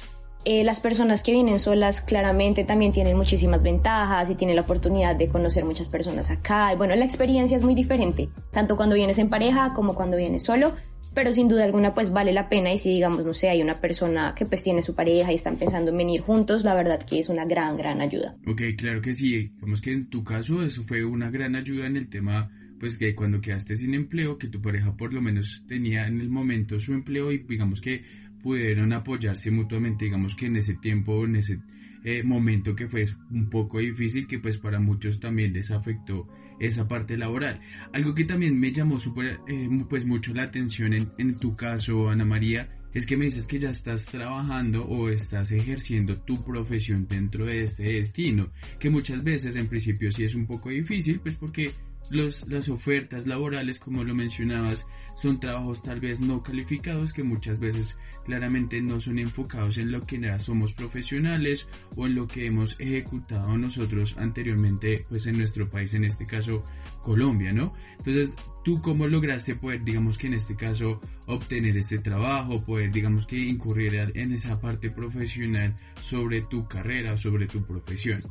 eh, 0.44 0.64
las 0.64 0.80
personas 0.80 1.22
que 1.22 1.30
vienen 1.30 1.60
solas 1.60 2.00
claramente 2.00 2.64
también 2.64 2.92
tienen 2.92 3.16
muchísimas 3.16 3.62
ventajas 3.62 4.28
y 4.28 4.34
tienen 4.34 4.56
la 4.56 4.62
oportunidad 4.62 5.14
de 5.14 5.28
conocer 5.28 5.64
muchas 5.64 5.88
personas 5.88 6.32
acá. 6.32 6.72
Y 6.72 6.76
bueno, 6.76 6.96
la 6.96 7.04
experiencia 7.04 7.56
es 7.56 7.62
muy 7.62 7.76
diferente, 7.76 8.28
tanto 8.50 8.76
cuando 8.76 8.96
vienes 8.96 9.18
en 9.18 9.30
pareja 9.30 9.72
como 9.72 9.94
cuando 9.94 10.16
vienes 10.16 10.42
solo, 10.42 10.74
pero 11.14 11.30
sin 11.30 11.46
duda 11.46 11.62
alguna 11.62 11.94
pues 11.94 12.12
vale 12.12 12.32
la 12.32 12.48
pena 12.48 12.72
y 12.72 12.78
si 12.78 12.90
digamos, 12.90 13.24
no 13.24 13.34
sé, 13.34 13.50
hay 13.50 13.62
una 13.62 13.80
persona 13.80 14.34
que 14.36 14.44
pues 14.44 14.64
tiene 14.64 14.82
su 14.82 14.96
pareja 14.96 15.30
y 15.30 15.36
están 15.36 15.56
pensando 15.56 15.92
en 15.92 15.98
venir 15.98 16.22
juntos, 16.22 16.64
la 16.64 16.74
verdad 16.74 17.00
que 17.00 17.20
es 17.20 17.28
una 17.28 17.44
gran, 17.44 17.76
gran 17.76 18.00
ayuda. 18.00 18.34
Ok, 18.46 18.62
claro 18.76 19.00
que 19.00 19.12
sí, 19.12 19.52
digamos 19.54 19.80
que 19.80 19.92
en 19.92 20.10
tu 20.10 20.24
caso 20.24 20.62
eso 20.64 20.82
fue 20.82 21.04
una 21.04 21.30
gran 21.30 21.54
ayuda 21.54 21.86
en 21.86 21.96
el 21.96 22.08
tema 22.08 22.50
pues 22.82 22.96
que 22.96 23.14
cuando 23.14 23.40
quedaste 23.40 23.76
sin 23.76 23.94
empleo, 23.94 24.36
que 24.36 24.48
tu 24.48 24.60
pareja 24.60 24.96
por 24.96 25.14
lo 25.14 25.22
menos 25.22 25.62
tenía 25.68 26.08
en 26.08 26.20
el 26.20 26.28
momento 26.28 26.80
su 26.80 26.92
empleo 26.92 27.30
y 27.30 27.38
digamos 27.38 27.80
que 27.80 28.02
pudieron 28.42 28.92
apoyarse 28.92 29.52
mutuamente, 29.52 30.06
digamos 30.06 30.34
que 30.34 30.46
en 30.46 30.56
ese 30.56 30.74
tiempo, 30.74 31.24
en 31.24 31.36
ese 31.36 31.60
eh, 32.02 32.24
momento 32.24 32.74
que 32.74 32.88
fue 32.88 33.04
un 33.30 33.48
poco 33.48 33.78
difícil, 33.78 34.26
que 34.26 34.40
pues 34.40 34.58
para 34.58 34.80
muchos 34.80 35.20
también 35.20 35.52
les 35.52 35.70
afectó 35.70 36.26
esa 36.58 36.88
parte 36.88 37.16
laboral. 37.16 37.60
Algo 37.92 38.16
que 38.16 38.24
también 38.24 38.58
me 38.58 38.72
llamó 38.72 38.98
super, 38.98 39.38
eh, 39.46 39.68
pues 39.88 40.04
mucho 40.04 40.34
la 40.34 40.42
atención 40.42 40.92
en, 40.92 41.08
en 41.18 41.36
tu 41.36 41.54
caso, 41.54 42.10
Ana 42.10 42.24
María, 42.24 42.68
es 42.92 43.06
que 43.06 43.16
me 43.16 43.26
dices 43.26 43.46
que 43.46 43.60
ya 43.60 43.70
estás 43.70 44.06
trabajando 44.06 44.84
o 44.86 45.08
estás 45.08 45.52
ejerciendo 45.52 46.18
tu 46.22 46.42
profesión 46.42 47.06
dentro 47.06 47.46
de 47.46 47.62
este 47.62 47.84
destino, 47.84 48.50
que 48.80 48.90
muchas 48.90 49.22
veces 49.22 49.54
en 49.54 49.68
principio 49.68 50.10
sí 50.10 50.24
es 50.24 50.34
un 50.34 50.48
poco 50.48 50.70
difícil, 50.70 51.20
pues 51.20 51.36
porque 51.36 51.70
los, 52.10 52.46
las 52.48 52.68
ofertas 52.68 53.26
laborales, 53.26 53.78
como 53.78 54.04
lo 54.04 54.14
mencionabas, 54.14 54.86
son 55.14 55.40
trabajos 55.40 55.82
tal 55.82 56.00
vez 56.00 56.20
no 56.20 56.42
calificados 56.42 57.12
que 57.12 57.22
muchas 57.22 57.58
veces 57.58 57.98
claramente 58.24 58.80
no 58.80 59.00
son 59.00 59.18
enfocados 59.18 59.78
en 59.78 59.90
lo 59.92 60.00
que 60.02 60.18
ya 60.18 60.38
somos 60.38 60.72
profesionales 60.72 61.68
o 61.96 62.06
en 62.06 62.14
lo 62.14 62.26
que 62.26 62.46
hemos 62.46 62.78
ejecutado 62.78 63.56
nosotros 63.56 64.16
anteriormente 64.18 65.04
pues 65.08 65.26
en 65.26 65.38
nuestro 65.38 65.68
país, 65.68 65.94
en 65.94 66.04
este 66.04 66.26
caso 66.26 66.64
Colombia, 67.02 67.52
¿no? 67.52 67.74
Entonces, 67.98 68.30
¿tú 68.64 68.80
cómo 68.80 69.06
lograste 69.06 69.54
poder, 69.56 69.84
digamos 69.84 70.18
que 70.18 70.28
en 70.28 70.34
este 70.34 70.56
caso, 70.56 71.00
obtener 71.26 71.76
ese 71.76 71.98
trabajo, 71.98 72.64
poder, 72.64 72.90
digamos 72.90 73.26
que 73.26 73.36
incurrir 73.36 73.94
en 74.14 74.32
esa 74.32 74.60
parte 74.60 74.90
profesional 74.90 75.76
sobre 76.00 76.42
tu 76.42 76.66
carrera, 76.66 77.16
sobre 77.16 77.46
tu 77.46 77.64
profesión? 77.64 78.22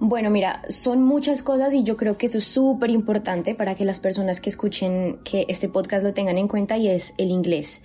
Bueno, 0.00 0.30
mira, 0.30 0.62
son 0.68 1.02
muchas 1.02 1.42
cosas 1.42 1.74
y 1.74 1.82
yo 1.82 1.96
creo 1.96 2.16
que 2.16 2.26
eso 2.26 2.38
es 2.38 2.44
súper 2.44 2.90
importante 2.90 3.56
para 3.56 3.74
que 3.74 3.84
las 3.84 3.98
personas 3.98 4.40
que 4.40 4.48
escuchen 4.48 5.18
que 5.24 5.44
este 5.48 5.68
podcast 5.68 6.04
lo 6.04 6.14
tengan 6.14 6.38
en 6.38 6.46
cuenta 6.46 6.76
y 6.76 6.86
es 6.86 7.14
el 7.18 7.32
inglés. 7.32 7.80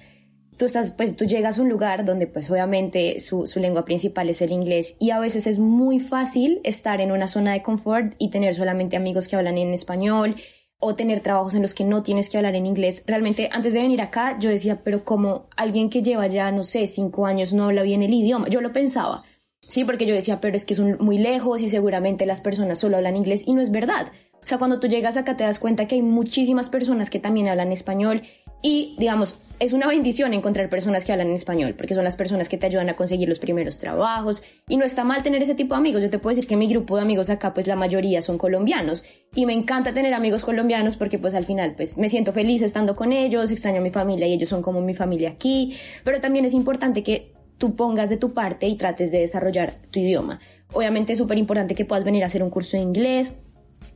Tú 0.55 0.65
estás, 0.65 0.91
pues 0.91 1.15
tú 1.15 1.25
llegas 1.25 1.57
a 1.57 1.63
un 1.63 1.69
lugar 1.69 2.05
donde 2.05 2.27
pues 2.27 2.51
obviamente 2.51 3.19
su, 3.19 3.47
su 3.47 3.59
lengua 3.59 3.83
principal 3.83 4.29
es 4.29 4.43
el 4.43 4.51
inglés 4.51 4.95
y 4.99 5.09
a 5.09 5.19
veces 5.19 5.47
es 5.47 5.57
muy 5.57 5.99
fácil 5.99 6.61
estar 6.63 7.01
en 7.01 7.11
una 7.11 7.27
zona 7.27 7.53
de 7.53 7.63
confort 7.63 8.13
y 8.19 8.29
tener 8.29 8.53
solamente 8.53 8.95
amigos 8.95 9.27
que 9.27 9.35
hablan 9.35 9.57
en 9.57 9.73
español 9.73 10.35
o 10.77 10.93
tener 10.95 11.21
trabajos 11.21 11.55
en 11.55 11.63
los 11.63 11.73
que 11.73 11.83
no 11.83 12.03
tienes 12.03 12.29
que 12.29 12.37
hablar 12.37 12.53
en 12.53 12.67
inglés. 12.67 13.03
Realmente 13.07 13.49
antes 13.51 13.73
de 13.73 13.81
venir 13.81 14.01
acá 14.03 14.37
yo 14.39 14.51
decía, 14.51 14.81
pero 14.83 15.03
como 15.03 15.47
alguien 15.57 15.89
que 15.89 16.03
lleva 16.03 16.27
ya, 16.27 16.51
no 16.51 16.61
sé, 16.61 16.85
cinco 16.85 17.25
años 17.25 17.53
no 17.53 17.63
habla 17.63 17.81
bien 17.81 18.03
el 18.03 18.13
idioma, 18.13 18.49
yo 18.49 18.61
lo 18.61 18.71
pensaba 18.71 19.23
Sí, 19.67 19.85
porque 19.85 20.05
yo 20.05 20.13
decía, 20.13 20.41
pero 20.41 20.55
es 20.55 20.65
que 20.65 20.75
son 20.75 20.97
muy 20.99 21.17
lejos 21.17 21.61
y 21.61 21.69
seguramente 21.69 22.25
las 22.25 22.41
personas 22.41 22.79
solo 22.79 22.97
hablan 22.97 23.15
inglés 23.15 23.43
y 23.45 23.53
no 23.53 23.61
es 23.61 23.71
verdad. 23.71 24.11
O 24.43 24.45
sea, 24.45 24.57
cuando 24.57 24.79
tú 24.79 24.87
llegas 24.87 25.15
acá 25.15 25.37
te 25.37 25.45
das 25.45 25.57
cuenta 25.57 25.87
que 25.87 25.95
hay 25.95 26.01
muchísimas 26.01 26.69
personas 26.69 27.09
que 27.09 27.19
también 27.19 27.47
hablan 27.47 27.71
español 27.71 28.23
y, 28.61 28.95
digamos, 28.97 29.37
es 29.59 29.71
una 29.71 29.87
bendición 29.87 30.33
encontrar 30.33 30.69
personas 30.69 31.05
que 31.05 31.13
hablan 31.13 31.27
en 31.27 31.33
español, 31.33 31.75
porque 31.77 31.95
son 31.95 32.03
las 32.03 32.17
personas 32.17 32.49
que 32.49 32.57
te 32.57 32.65
ayudan 32.65 32.89
a 32.89 32.95
conseguir 32.95 33.29
los 33.29 33.39
primeros 33.39 33.79
trabajos 33.79 34.43
y 34.67 34.75
no 34.75 34.83
está 34.83 35.05
mal 35.05 35.23
tener 35.23 35.41
ese 35.41 35.55
tipo 35.55 35.73
de 35.75 35.79
amigos. 35.79 36.01
Yo 36.01 36.09
te 36.09 36.19
puedo 36.19 36.35
decir 36.35 36.47
que 36.47 36.57
mi 36.57 36.67
grupo 36.67 36.97
de 36.97 37.03
amigos 37.03 37.29
acá, 37.29 37.53
pues 37.53 37.67
la 37.67 37.77
mayoría 37.77 38.21
son 38.21 38.37
colombianos 38.37 39.05
y 39.33 39.45
me 39.45 39.53
encanta 39.53 39.93
tener 39.93 40.13
amigos 40.13 40.43
colombianos 40.43 40.97
porque 40.97 41.19
pues 41.19 41.33
al 41.35 41.45
final 41.45 41.75
pues 41.75 41.97
me 41.97 42.09
siento 42.09 42.33
feliz 42.33 42.61
estando 42.61 42.95
con 42.95 43.13
ellos, 43.13 43.51
extraño 43.51 43.77
a 43.77 43.81
mi 43.81 43.91
familia 43.91 44.27
y 44.27 44.33
ellos 44.33 44.49
son 44.49 44.61
como 44.61 44.81
mi 44.81 44.93
familia 44.93 45.29
aquí, 45.29 45.77
pero 46.03 46.19
también 46.19 46.43
es 46.43 46.53
importante 46.53 47.03
que 47.03 47.31
tú 47.63 47.77
pongas 47.77 48.09
de 48.09 48.17
tu 48.17 48.33
parte 48.33 48.67
y 48.67 48.75
trates 48.75 49.09
de 49.09 49.19
desarrollar 49.19 49.71
tu 49.89 50.01
idioma. 50.01 50.41
Obviamente 50.73 51.13
es 51.13 51.19
súper 51.19 51.37
importante 51.37 51.75
que 51.75 51.85
puedas 51.85 52.03
venir 52.03 52.21
a 52.23 52.25
hacer 52.25 52.43
un 52.43 52.49
curso 52.49 52.75
de 52.75 52.83
inglés, 52.83 53.31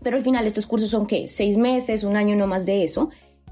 pero 0.01 0.15
al 0.15 0.23
final 0.23 0.47
estos 0.47 0.65
cursos 0.65 0.89
son 0.89 1.05
¿qué? 1.05 1.27
Seis 1.27 1.57
meses, 1.57 2.05
un 2.05 2.15
año, 2.15 2.37
no 2.37 2.47
más 2.47 2.65
de 2.65 2.85
eso. 2.85 3.09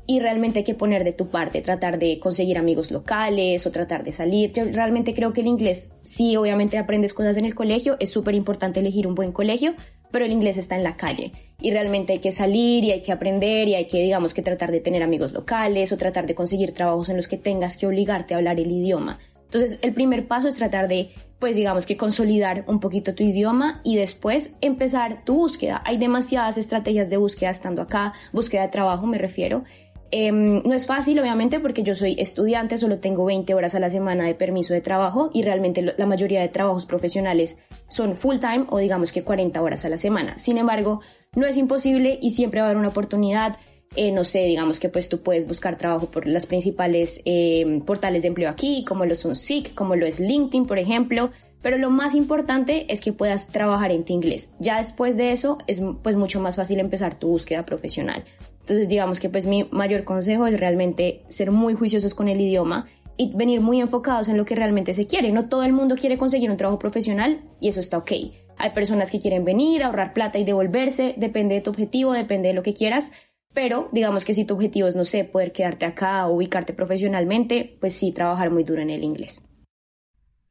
Y 0.08 0.22
realmente 0.22 0.60
hay 0.60 0.64
que 0.64 0.74
poner 0.74 1.04
de 1.04 1.12
tu 1.12 1.28
parte, 1.28 1.62
tratar 1.62 2.00
de 2.00 2.18
conseguir 2.20 2.58
amigos 2.58 2.92
locales 2.92 3.68
o 3.68 3.72
tratar 3.72 4.06
de 4.06 4.14
salir. 4.14 4.54
Yo 4.54 4.64
realmente 4.72 5.14
creo 5.14 5.34
que 5.34 5.42
el 5.42 5.48
inglés, 5.48 5.98
sí, 6.04 6.38
obviamente 6.38 6.78
aprendes 6.78 7.14
cosas 7.14 7.36
en 7.36 7.44
el 7.44 7.54
colegio, 7.54 7.98
es 8.00 8.10
súper 8.10 8.36
importante 8.36 8.80
elegir 8.80 9.08
un 9.08 9.16
buen 9.16 9.34
colegio, 9.34 9.74
pero 10.12 10.24
el 10.24 10.32
inglés 10.32 10.58
está 10.58 10.78
en 10.78 10.84
la 10.84 10.96
calle 10.96 11.34
y 11.60 11.72
realmente 11.72 12.14
hay 12.14 12.20
que 12.20 12.32
salir 12.32 12.86
y 12.86 12.94
hay 12.94 13.02
que 13.02 13.12
aprender 13.12 13.68
y 13.68 13.76
hay 13.76 13.88
que, 13.88 14.02
digamos, 14.02 14.34
que 14.34 14.42
tratar 14.42 14.72
de 14.72 14.80
tener 14.80 15.04
amigos 15.04 15.34
locales 15.34 15.92
o 15.92 15.98
tratar 15.98 16.26
de 16.26 16.36
conseguir 16.36 16.72
trabajos 16.72 17.10
en 17.10 17.18
los 17.18 17.28
que 17.28 17.36
tengas 17.36 17.76
que 17.76 17.86
obligarte 17.86 18.34
a 18.34 18.38
hablar 18.38 18.62
el 18.62 18.72
idioma. 18.72 19.20
Entonces, 19.46 19.80
el 19.82 19.94
primer 19.94 20.28
paso 20.28 20.48
es 20.48 20.56
tratar 20.56 20.88
de, 20.88 21.12
pues 21.40 21.56
digamos 21.56 21.86
que 21.86 21.98
consolidar 21.98 22.66
un 22.68 22.80
poquito 22.80 23.16
tu 23.16 23.24
idioma 23.24 23.82
y 23.84 23.96
después 23.96 24.56
empezar 24.62 25.24
tu 25.24 25.36
búsqueda. 25.36 25.82
Hay 25.86 25.98
demasiadas 25.98 26.58
estrategias 26.58 27.10
de 27.10 27.18
búsqueda 27.18 27.52
estando 27.52 27.82
acá, 27.82 28.14
búsqueda 28.34 28.64
de 28.64 28.70
trabajo 28.70 29.06
me 29.06 29.18
refiero. 29.18 29.64
Em, 30.12 30.62
no 30.64 30.74
es 30.74 30.86
fácil, 30.86 31.20
obviamente, 31.20 31.60
porque 31.60 31.84
yo 31.84 31.96
soy 31.96 32.16
estudiante, 32.20 32.78
solo 32.78 33.00
tengo 33.00 33.26
20 33.26 33.54
horas 33.54 33.76
a 33.76 33.80
la 33.80 33.90
semana 33.90 34.26
de 34.26 34.36
permiso 34.36 34.74
de 34.74 34.82
trabajo 34.82 35.30
y 35.34 35.42
realmente 35.44 35.82
la 35.82 36.06
mayoría 36.06 36.42
de 36.42 36.48
trabajos 36.48 36.86
profesionales 36.86 37.58
son 37.88 38.16
full 38.16 38.38
time 38.38 38.66
o 38.70 38.78
digamos 38.78 39.12
que 39.12 39.24
40 39.24 39.62
horas 39.62 39.84
a 39.84 39.90
la 39.90 39.98
semana. 39.98 40.38
Sin 40.38 40.58
embargo, 40.58 41.02
no 41.36 41.46
es 41.46 41.58
imposible 41.58 42.20
y 42.22 42.32
siempre 42.32 42.62
va 42.62 42.68
a 42.68 42.70
haber 42.70 42.80
una 42.80 42.90
oportunidad 42.90 43.58
eh, 43.96 44.12
no 44.12 44.24
sé, 44.24 44.44
digamos 44.44 44.80
que 44.80 44.90
pues 44.90 45.10
tú 45.10 45.22
puedes 45.22 45.48
buscar 45.48 45.78
trabajo 45.78 46.12
por 46.12 46.28
las 46.28 46.46
principales 46.46 47.22
eh, 47.26 47.82
portales 47.86 48.22
de 48.22 48.30
empleo 48.30 48.50
aquí, 48.50 48.86
como 48.86 49.06
lo 49.06 49.16
son 49.16 49.36
SIC, 49.36 49.74
como 49.74 49.96
lo 49.96 50.06
es 50.06 50.20
LinkedIn, 50.20 50.66
por 50.66 50.80
ejemplo. 50.80 51.32
Pero 51.62 51.78
lo 51.80 51.90
más 51.90 52.14
importante 52.14 52.92
es 52.94 53.02
que 53.02 53.12
puedas 53.12 53.48
trabajar 53.48 53.92
en 53.92 54.06
tu 54.06 54.14
inglés. 54.14 54.54
Ya 54.60 54.78
después 54.78 55.18
de 55.18 55.32
eso 55.32 55.58
es 55.66 55.82
pues 56.04 56.16
mucho 56.16 56.40
más 56.40 56.58
fácil 56.58 56.80
empezar 56.80 57.18
tu 57.18 57.30
búsqueda 57.30 57.66
profesional. 57.66 58.24
Entonces 58.60 58.88
digamos 58.88 59.20
que 59.20 59.30
pues 59.30 59.48
mi 59.48 59.68
mayor 59.72 60.04
consejo 60.04 60.46
es 60.46 60.60
realmente 60.60 61.24
ser 61.28 61.52
muy 61.52 61.74
juiciosos 61.74 62.14
con 62.14 62.28
el 62.28 62.40
idioma 62.40 62.88
y 63.18 63.34
venir 63.34 63.62
muy 63.62 63.80
enfocados 63.80 64.28
en 64.28 64.38
lo 64.38 64.46
que 64.46 64.56
realmente 64.56 64.94
se 64.94 65.08
quiere. 65.08 65.32
No 65.32 65.50
todo 65.50 65.64
el 65.64 65.74
mundo 65.74 65.96
quiere 65.96 66.18
conseguir 66.18 66.52
un 66.52 66.58
trabajo 66.58 66.80
profesional 66.80 67.42
y 67.60 67.70
eso 67.70 67.80
está 67.80 67.98
ok. 67.98 68.12
Hay 68.58 68.70
personas 68.72 69.12
que 69.12 69.20
quieren 69.20 69.44
venir, 69.44 69.84
ahorrar 69.84 70.14
plata 70.14 70.40
y 70.40 70.44
devolverse, 70.44 71.16
depende 71.18 71.56
de 71.56 71.62
tu 71.62 71.72
objetivo, 71.72 72.14
depende 72.14 72.50
de 72.50 72.54
lo 72.54 72.64
que 72.64 72.74
quieras, 72.74 73.14
pero 73.56 73.90
digamos 73.92 74.26
que 74.26 74.36
si 74.36 74.46
tu 74.46 74.54
objetivo 74.54 74.88
es, 74.88 74.96
no 74.96 75.06
sé, 75.06 75.24
poder 75.24 75.52
quedarte 75.52 75.86
acá 75.86 76.28
o 76.28 76.36
ubicarte 76.36 76.74
profesionalmente, 76.74 77.78
pues 77.80 77.96
sí, 77.96 78.12
trabajar 78.12 78.52
muy 78.52 78.64
duro 78.64 78.82
en 78.82 78.92
el 78.92 79.04
inglés. 79.04 79.44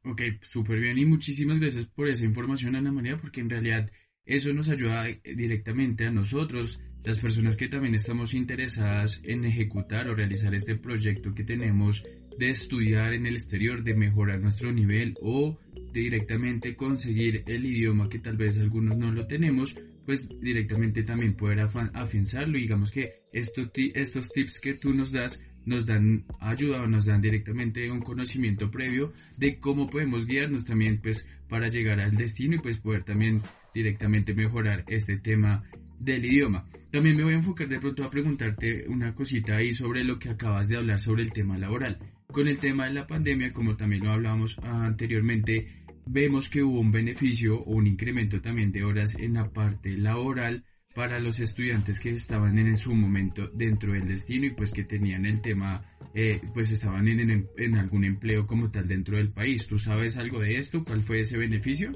Ok, 0.03 0.21
súper 0.41 0.79
bien 0.79 0.97
y 0.97 1.05
muchísimas 1.05 1.59
gracias 1.59 1.85
por 1.85 2.09
esa 2.09 2.25
información, 2.25 2.75
Ana 2.75 2.91
María, 2.91 3.17
porque 3.17 3.41
en 3.41 3.49
realidad 3.49 3.89
eso 4.25 4.51
nos 4.53 4.69
ayuda 4.69 5.07
eh, 5.07 5.21
directamente 5.23 6.05
a 6.05 6.11
nosotros, 6.11 6.79
las 7.03 7.19
personas 7.19 7.55
que 7.55 7.67
también 7.67 7.93
estamos 7.93 8.33
interesadas 8.33 9.21
en 9.23 9.45
ejecutar 9.45 10.09
o 10.09 10.15
realizar 10.15 10.53
este 10.55 10.75
proyecto 10.75 11.33
que 11.33 11.43
tenemos 11.43 12.03
de 12.37 12.49
estudiar 12.49 13.13
en 13.13 13.25
el 13.25 13.35
exterior, 13.35 13.83
de 13.83 13.95
mejorar 13.95 14.39
nuestro 14.39 14.71
nivel 14.71 15.15
o 15.21 15.57
de 15.93 16.01
directamente 16.01 16.75
conseguir 16.75 17.43
el 17.47 17.65
idioma 17.65 18.09
que 18.09 18.19
tal 18.19 18.37
vez 18.37 18.57
algunos 18.57 18.97
no 18.97 19.11
lo 19.11 19.27
tenemos, 19.27 19.75
pues 20.05 20.27
directamente 20.39 21.03
también 21.03 21.35
poder 21.35 21.61
afianzarlo. 21.93 22.57
Digamos 22.57 22.91
que 22.91 23.23
estos, 23.31 23.69
estos 23.75 24.31
tips 24.31 24.59
que 24.59 24.73
tú 24.75 24.93
nos 24.93 25.11
das 25.11 25.39
nos 25.65 25.85
dan 25.85 26.25
ayuda 26.39 26.83
o 26.83 26.87
nos 26.87 27.05
dan 27.05 27.21
directamente 27.21 27.89
un 27.89 28.01
conocimiento 28.01 28.69
previo 28.69 29.13
de 29.37 29.59
cómo 29.59 29.89
podemos 29.89 30.25
guiarnos 30.27 30.63
también 30.63 30.99
pues 31.01 31.27
para 31.49 31.69
llegar 31.69 31.99
al 31.99 32.15
destino 32.15 32.55
y 32.55 32.59
pues 32.59 32.77
poder 32.77 33.03
también 33.03 33.41
directamente 33.73 34.33
mejorar 34.33 34.83
este 34.87 35.17
tema 35.17 35.61
del 35.99 36.25
idioma. 36.25 36.65
También 36.91 37.17
me 37.17 37.23
voy 37.23 37.33
a 37.33 37.37
enfocar 37.37 37.67
de 37.67 37.79
pronto 37.79 38.03
a 38.03 38.09
preguntarte 38.09 38.85
una 38.87 39.13
cosita 39.13 39.55
ahí 39.55 39.73
sobre 39.73 40.03
lo 40.03 40.15
que 40.17 40.29
acabas 40.29 40.67
de 40.67 40.77
hablar 40.77 40.99
sobre 40.99 41.23
el 41.23 41.33
tema 41.33 41.57
laboral. 41.57 41.97
Con 42.35 42.49
el 42.49 42.59
tema 42.59 42.87
de 42.87 42.91
la 42.91 43.07
pandemia, 43.07 43.53
como 43.53 43.77
también 43.77 44.03
lo 44.03 44.11
hablábamos 44.11 44.57
anteriormente, 44.61 45.85
vemos 46.05 46.49
que 46.49 46.61
hubo 46.61 46.81
un 46.81 46.91
beneficio 46.91 47.57
o 47.57 47.71
un 47.71 47.87
incremento 47.87 48.41
también 48.41 48.73
de 48.73 48.83
horas 48.83 49.15
en 49.15 49.35
la 49.35 49.49
parte 49.49 49.95
laboral 49.95 50.65
para 50.93 51.17
los 51.21 51.39
estudiantes 51.39 51.97
que 51.97 52.09
estaban 52.09 52.59
en 52.59 52.75
su 52.75 52.93
momento 52.93 53.49
dentro 53.53 53.93
del 53.93 54.05
destino 54.05 54.47
y 54.47 54.49
pues 54.49 54.73
que 54.73 54.83
tenían 54.83 55.25
el 55.25 55.39
tema, 55.39 55.81
eh, 56.13 56.41
pues 56.53 56.71
estaban 56.71 57.07
en, 57.07 57.41
en 57.57 57.77
algún 57.77 58.03
empleo 58.03 58.43
como 58.43 58.69
tal 58.69 58.85
dentro 58.85 59.15
del 59.15 59.29
país. 59.29 59.65
¿Tú 59.65 59.79
sabes 59.79 60.17
algo 60.17 60.41
de 60.41 60.57
esto? 60.57 60.83
¿Cuál 60.83 61.03
fue 61.03 61.21
ese 61.21 61.37
beneficio? 61.37 61.93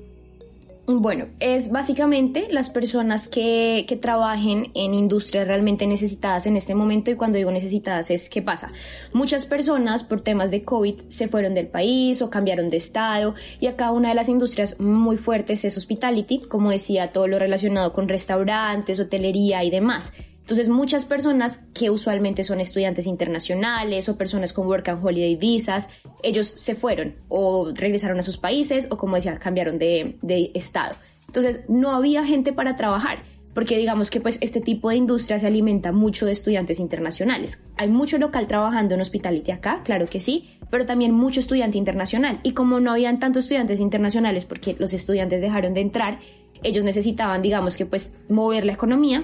Bueno, 0.91 1.27
es 1.39 1.69
básicamente 1.69 2.47
las 2.49 2.71
personas 2.71 3.27
que, 3.27 3.85
que, 3.87 3.95
trabajen 3.95 4.71
en 4.73 4.95
industrias 4.95 5.47
realmente 5.47 5.85
necesitadas 5.85 6.47
en 6.47 6.57
este 6.57 6.73
momento 6.73 7.11
y 7.11 7.15
cuando 7.15 7.37
digo 7.37 7.51
necesitadas 7.51 8.09
es 8.09 8.27
qué 8.27 8.41
pasa. 8.41 8.71
Muchas 9.13 9.45
personas 9.45 10.03
por 10.03 10.21
temas 10.21 10.49
de 10.49 10.63
COVID 10.63 11.01
se 11.07 11.27
fueron 11.27 11.53
del 11.53 11.67
país 11.67 12.23
o 12.23 12.31
cambiaron 12.31 12.71
de 12.71 12.77
estado 12.77 13.35
y 13.59 13.67
acá 13.67 13.91
una 13.91 14.09
de 14.09 14.15
las 14.15 14.29
industrias 14.29 14.79
muy 14.79 15.17
fuertes 15.17 15.63
es 15.63 15.77
hospitality, 15.77 16.41
como 16.41 16.71
decía, 16.71 17.11
todo 17.11 17.27
lo 17.27 17.37
relacionado 17.37 17.93
con 17.93 18.09
restaurantes, 18.09 18.99
hotelería 18.99 19.63
y 19.63 19.69
demás. 19.69 20.11
Entonces, 20.49 20.67
muchas 20.67 21.05
personas 21.05 21.63
que 21.75 21.91
usualmente 21.91 22.43
son 22.43 22.59
estudiantes 22.59 23.05
internacionales 23.05 24.09
o 24.09 24.17
personas 24.17 24.51
con 24.51 24.65
Work 24.65 24.89
and 24.89 25.05
Holiday 25.05 25.35
visas, 25.35 25.91
ellos 26.23 26.51
se 26.57 26.73
fueron 26.73 27.13
o 27.27 27.69
regresaron 27.71 28.17
a 28.17 28.23
sus 28.23 28.37
países 28.37 28.87
o, 28.89 28.97
como 28.97 29.15
decía, 29.15 29.37
cambiaron 29.37 29.77
de, 29.77 30.17
de 30.23 30.49
estado. 30.55 30.95
Entonces, 31.27 31.69
no 31.69 31.91
había 31.91 32.25
gente 32.25 32.51
para 32.51 32.73
trabajar 32.73 33.19
porque 33.53 33.77
digamos 33.77 34.09
que 34.09 34.21
pues 34.21 34.39
este 34.41 34.59
tipo 34.59 34.89
de 34.89 34.95
industria 34.95 35.37
se 35.37 35.45
alimenta 35.45 35.91
mucho 35.91 36.25
de 36.25 36.31
estudiantes 36.31 36.79
internacionales. 36.79 37.63
Hay 37.77 37.89
mucho 37.89 38.17
local 38.17 38.47
trabajando 38.47 38.95
en 38.95 39.01
hospitality 39.01 39.51
acá, 39.51 39.81
claro 39.83 40.07
que 40.07 40.19
sí, 40.19 40.49
pero 40.71 40.87
también 40.87 41.13
mucho 41.13 41.41
estudiante 41.41 41.77
internacional. 41.77 42.39
Y 42.41 42.53
como 42.53 42.79
no 42.79 42.91
habían 42.91 43.19
tantos 43.19 43.43
estudiantes 43.43 43.79
internacionales 43.79 44.45
porque 44.45 44.75
los 44.79 44.93
estudiantes 44.93 45.43
dejaron 45.43 45.75
de 45.75 45.81
entrar, 45.81 46.17
ellos 46.63 46.83
necesitaban, 46.83 47.43
digamos 47.43 47.77
que 47.77 47.85
pues 47.85 48.15
mover 48.29 48.65
la 48.65 48.73
economía 48.73 49.21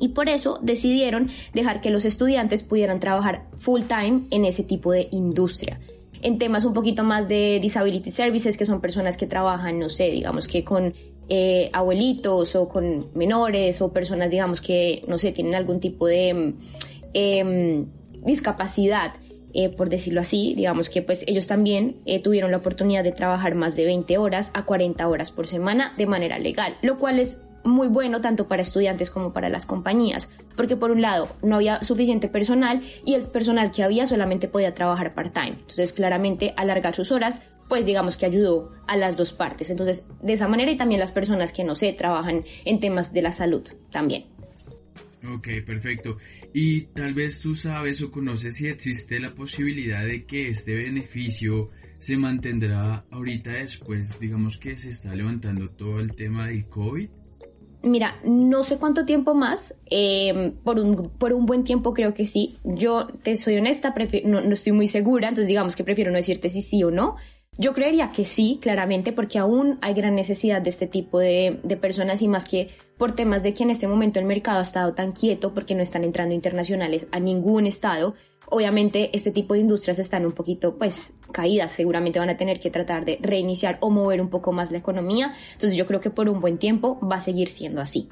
y 0.00 0.08
por 0.08 0.28
eso 0.28 0.58
decidieron 0.62 1.30
dejar 1.52 1.80
que 1.80 1.90
los 1.90 2.04
estudiantes 2.04 2.62
pudieran 2.62 3.00
trabajar 3.00 3.46
full 3.58 3.82
time 3.82 4.22
en 4.30 4.44
ese 4.44 4.64
tipo 4.64 4.92
de 4.92 5.08
industria. 5.12 5.80
En 6.22 6.38
temas 6.38 6.64
un 6.64 6.72
poquito 6.72 7.04
más 7.04 7.28
de 7.28 7.58
disability 7.60 8.10
services, 8.10 8.56
que 8.56 8.64
son 8.64 8.80
personas 8.80 9.16
que 9.16 9.26
trabajan, 9.26 9.78
no 9.78 9.88
sé, 9.90 10.10
digamos 10.10 10.48
que 10.48 10.64
con 10.64 10.94
eh, 11.28 11.70
abuelitos 11.72 12.56
o 12.56 12.68
con 12.68 13.08
menores 13.14 13.80
o 13.82 13.92
personas, 13.92 14.30
digamos 14.30 14.60
que, 14.60 15.04
no 15.06 15.18
sé, 15.18 15.32
tienen 15.32 15.54
algún 15.54 15.80
tipo 15.80 16.06
de 16.06 16.54
em, 17.12 17.86
discapacidad. 18.24 19.14
Eh, 19.56 19.68
por 19.68 19.88
decirlo 19.88 20.20
así, 20.20 20.52
digamos 20.56 20.90
que 20.90 21.00
pues 21.00 21.22
ellos 21.28 21.46
también 21.46 21.98
eh, 22.06 22.20
tuvieron 22.20 22.50
la 22.50 22.56
oportunidad 22.56 23.04
de 23.04 23.12
trabajar 23.12 23.54
más 23.54 23.76
de 23.76 23.84
20 23.84 24.18
horas 24.18 24.50
a 24.52 24.64
40 24.64 25.06
horas 25.06 25.30
por 25.30 25.46
semana 25.46 25.94
de 25.96 26.06
manera 26.06 26.40
legal, 26.40 26.72
lo 26.82 26.98
cual 26.98 27.20
es 27.20 27.38
muy 27.64 27.88
bueno 27.88 28.20
tanto 28.20 28.46
para 28.46 28.62
estudiantes 28.62 29.10
como 29.10 29.32
para 29.32 29.48
las 29.48 29.66
compañías, 29.66 30.30
porque 30.56 30.76
por 30.76 30.90
un 30.90 31.02
lado 31.02 31.28
no 31.42 31.56
había 31.56 31.82
suficiente 31.82 32.28
personal 32.28 32.82
y 33.04 33.14
el 33.14 33.22
personal 33.22 33.70
que 33.70 33.82
había 33.82 34.06
solamente 34.06 34.48
podía 34.48 34.74
trabajar 34.74 35.14
part-time. 35.14 35.56
Entonces, 35.58 35.92
claramente 35.92 36.52
alargar 36.56 36.94
sus 36.94 37.10
horas, 37.10 37.42
pues 37.68 37.86
digamos 37.86 38.16
que 38.16 38.26
ayudó 38.26 38.66
a 38.86 38.96
las 38.96 39.16
dos 39.16 39.32
partes. 39.32 39.70
Entonces, 39.70 40.06
de 40.22 40.34
esa 40.34 40.48
manera 40.48 40.70
y 40.70 40.76
también 40.76 41.00
las 41.00 41.12
personas 41.12 41.52
que 41.52 41.64
no 41.64 41.74
sé, 41.74 41.92
trabajan 41.92 42.44
en 42.64 42.80
temas 42.80 43.12
de 43.12 43.22
la 43.22 43.32
salud 43.32 43.66
también. 43.90 44.26
Ok, 45.32 45.48
perfecto. 45.64 46.18
Y 46.52 46.82
tal 46.82 47.14
vez 47.14 47.40
tú 47.40 47.54
sabes 47.54 48.02
o 48.02 48.10
conoces 48.10 48.56
si 48.56 48.68
existe 48.68 49.18
la 49.18 49.34
posibilidad 49.34 50.04
de 50.04 50.22
que 50.22 50.48
este 50.48 50.74
beneficio 50.74 51.66
se 51.98 52.16
mantendrá 52.16 53.06
ahorita 53.10 53.52
después, 53.52 54.20
digamos 54.20 54.58
que 54.58 54.76
se 54.76 54.90
está 54.90 55.14
levantando 55.14 55.66
todo 55.68 56.00
el 56.00 56.14
tema 56.14 56.46
del 56.48 56.66
COVID. 56.66 57.08
Mira, 57.84 58.16
no 58.24 58.62
sé 58.62 58.78
cuánto 58.78 59.04
tiempo 59.04 59.34
más, 59.34 59.80
em, 59.86 60.52
por, 60.52 60.78
un, 60.80 61.10
por 61.18 61.34
un 61.34 61.44
buen 61.44 61.64
tiempo 61.64 61.92
creo 61.92 62.14
que 62.14 62.24
sí. 62.24 62.58
Yo 62.64 63.06
te 63.22 63.36
soy 63.36 63.58
honesta, 63.58 63.94
no, 64.24 64.40
no, 64.40 64.52
estoy 64.54 64.72
muy 64.72 64.86
segura, 64.86 65.28
entonces 65.28 65.48
digamos 65.48 65.76
que 65.76 65.84
prefiero 65.84 66.10
no 66.10 66.16
decirte 66.16 66.48
si 66.48 66.62
sí 66.62 66.82
o 66.82 66.90
no. 66.90 67.16
Yo 67.56 67.72
creería 67.72 68.10
que 68.10 68.24
sí, 68.24 68.58
claramente, 68.60 69.12
porque 69.12 69.38
aún 69.38 69.78
hay 69.80 69.94
gran 69.94 70.16
necesidad 70.16 70.60
de 70.60 70.70
este 70.70 70.88
tipo 70.88 71.20
de, 71.20 71.60
de, 71.62 71.76
personas 71.76 72.20
y 72.22 72.26
más 72.26 72.48
que 72.48 72.70
por 72.98 73.12
temas 73.12 73.44
de 73.44 73.54
que 73.54 73.62
en 73.62 73.70
este 73.70 73.86
momento 73.86 74.18
el 74.18 74.24
mercado 74.24 74.58
ha 74.58 74.62
estado 74.62 74.94
tan 74.94 75.12
quieto 75.12 75.54
porque 75.54 75.74
no 75.76 75.82
están 75.82 76.02
entrando 76.02 76.34
internacionales 76.34 77.06
a 77.12 77.20
ningún 77.20 77.66
estado. 77.66 78.14
Obviamente 78.48 79.10
este 79.14 79.30
tipo 79.30 79.54
de 79.54 79.60
industrias 79.60 79.98
están 79.98 80.26
un 80.26 80.32
poquito 80.32 80.76
pues 80.76 81.14
caídas, 81.32 81.72
seguramente 81.72 82.18
van 82.18 82.30
a 82.30 82.36
tener 82.36 82.60
que 82.60 82.70
tratar 82.70 83.04
de 83.04 83.18
reiniciar 83.20 83.78
o 83.80 83.90
mover 83.90 84.20
un 84.20 84.30
poco 84.30 84.52
más 84.52 84.70
la 84.70 84.78
economía. 84.78 85.32
Entonces 85.52 85.76
yo 85.76 85.86
creo 85.86 86.00
que 86.00 86.10
por 86.10 86.28
un 86.28 86.40
buen 86.40 86.58
tiempo 86.58 86.98
va 87.00 87.16
a 87.16 87.20
seguir 87.20 87.48
siendo 87.48 87.80
así. 87.80 88.08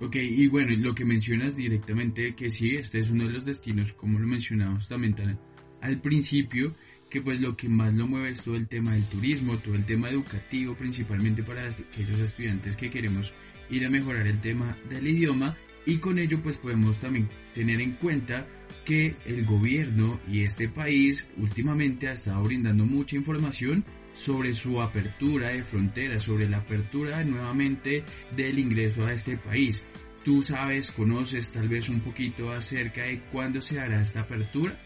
Ok, 0.00 0.16
y 0.16 0.46
bueno, 0.48 0.76
lo 0.76 0.94
que 0.94 1.06
mencionas 1.06 1.56
directamente, 1.56 2.34
que 2.34 2.50
sí, 2.50 2.76
este 2.76 2.98
es 2.98 3.10
uno 3.10 3.24
de 3.24 3.30
los 3.30 3.46
destinos, 3.46 3.94
como 3.94 4.18
lo 4.18 4.26
mencionamos 4.26 4.88
también 4.88 5.38
al 5.80 6.00
principio, 6.00 6.74
que 7.08 7.22
pues 7.22 7.40
lo 7.40 7.56
que 7.56 7.68
más 7.68 7.94
lo 7.94 8.06
mueve 8.06 8.30
es 8.30 8.42
todo 8.42 8.56
el 8.56 8.68
tema 8.68 8.92
del 8.92 9.04
turismo, 9.04 9.56
todo 9.56 9.74
el 9.74 9.86
tema 9.86 10.10
educativo, 10.10 10.74
principalmente 10.74 11.42
para 11.42 11.66
aquellos 11.68 12.18
estudiantes 12.18 12.76
que 12.76 12.90
queremos 12.90 13.32
ir 13.70 13.86
a 13.86 13.90
mejorar 13.90 14.26
el 14.26 14.40
tema 14.40 14.76
del 14.88 15.06
idioma 15.06 15.56
y 15.86 15.98
con 15.98 16.18
ello 16.18 16.40
pues 16.42 16.58
podemos 16.58 17.00
también 17.00 17.28
tener 17.54 17.80
en 17.80 17.92
cuenta 17.92 18.46
que 18.84 19.16
el 19.24 19.46
gobierno 19.46 20.20
y 20.30 20.42
este 20.42 20.68
país 20.68 21.28
últimamente 21.38 22.08
ha 22.08 22.12
estado 22.12 22.42
brindando 22.42 22.84
mucha 22.84 23.16
información 23.16 23.84
sobre 24.12 24.52
su 24.54 24.80
apertura 24.80 25.50
de 25.50 25.62
fronteras, 25.62 26.22
sobre 26.22 26.48
la 26.48 26.58
apertura 26.58 27.22
nuevamente 27.22 28.04
del 28.34 28.58
ingreso 28.58 29.06
a 29.06 29.12
este 29.12 29.36
país. 29.36 29.84
¿Tú 30.24 30.42
sabes, 30.42 30.90
conoces 30.90 31.52
tal 31.52 31.68
vez 31.68 31.88
un 31.88 32.00
poquito 32.00 32.50
acerca 32.50 33.04
de 33.04 33.20
cuándo 33.30 33.60
se 33.60 33.78
hará 33.78 34.00
esta 34.00 34.20
apertura? 34.20 34.76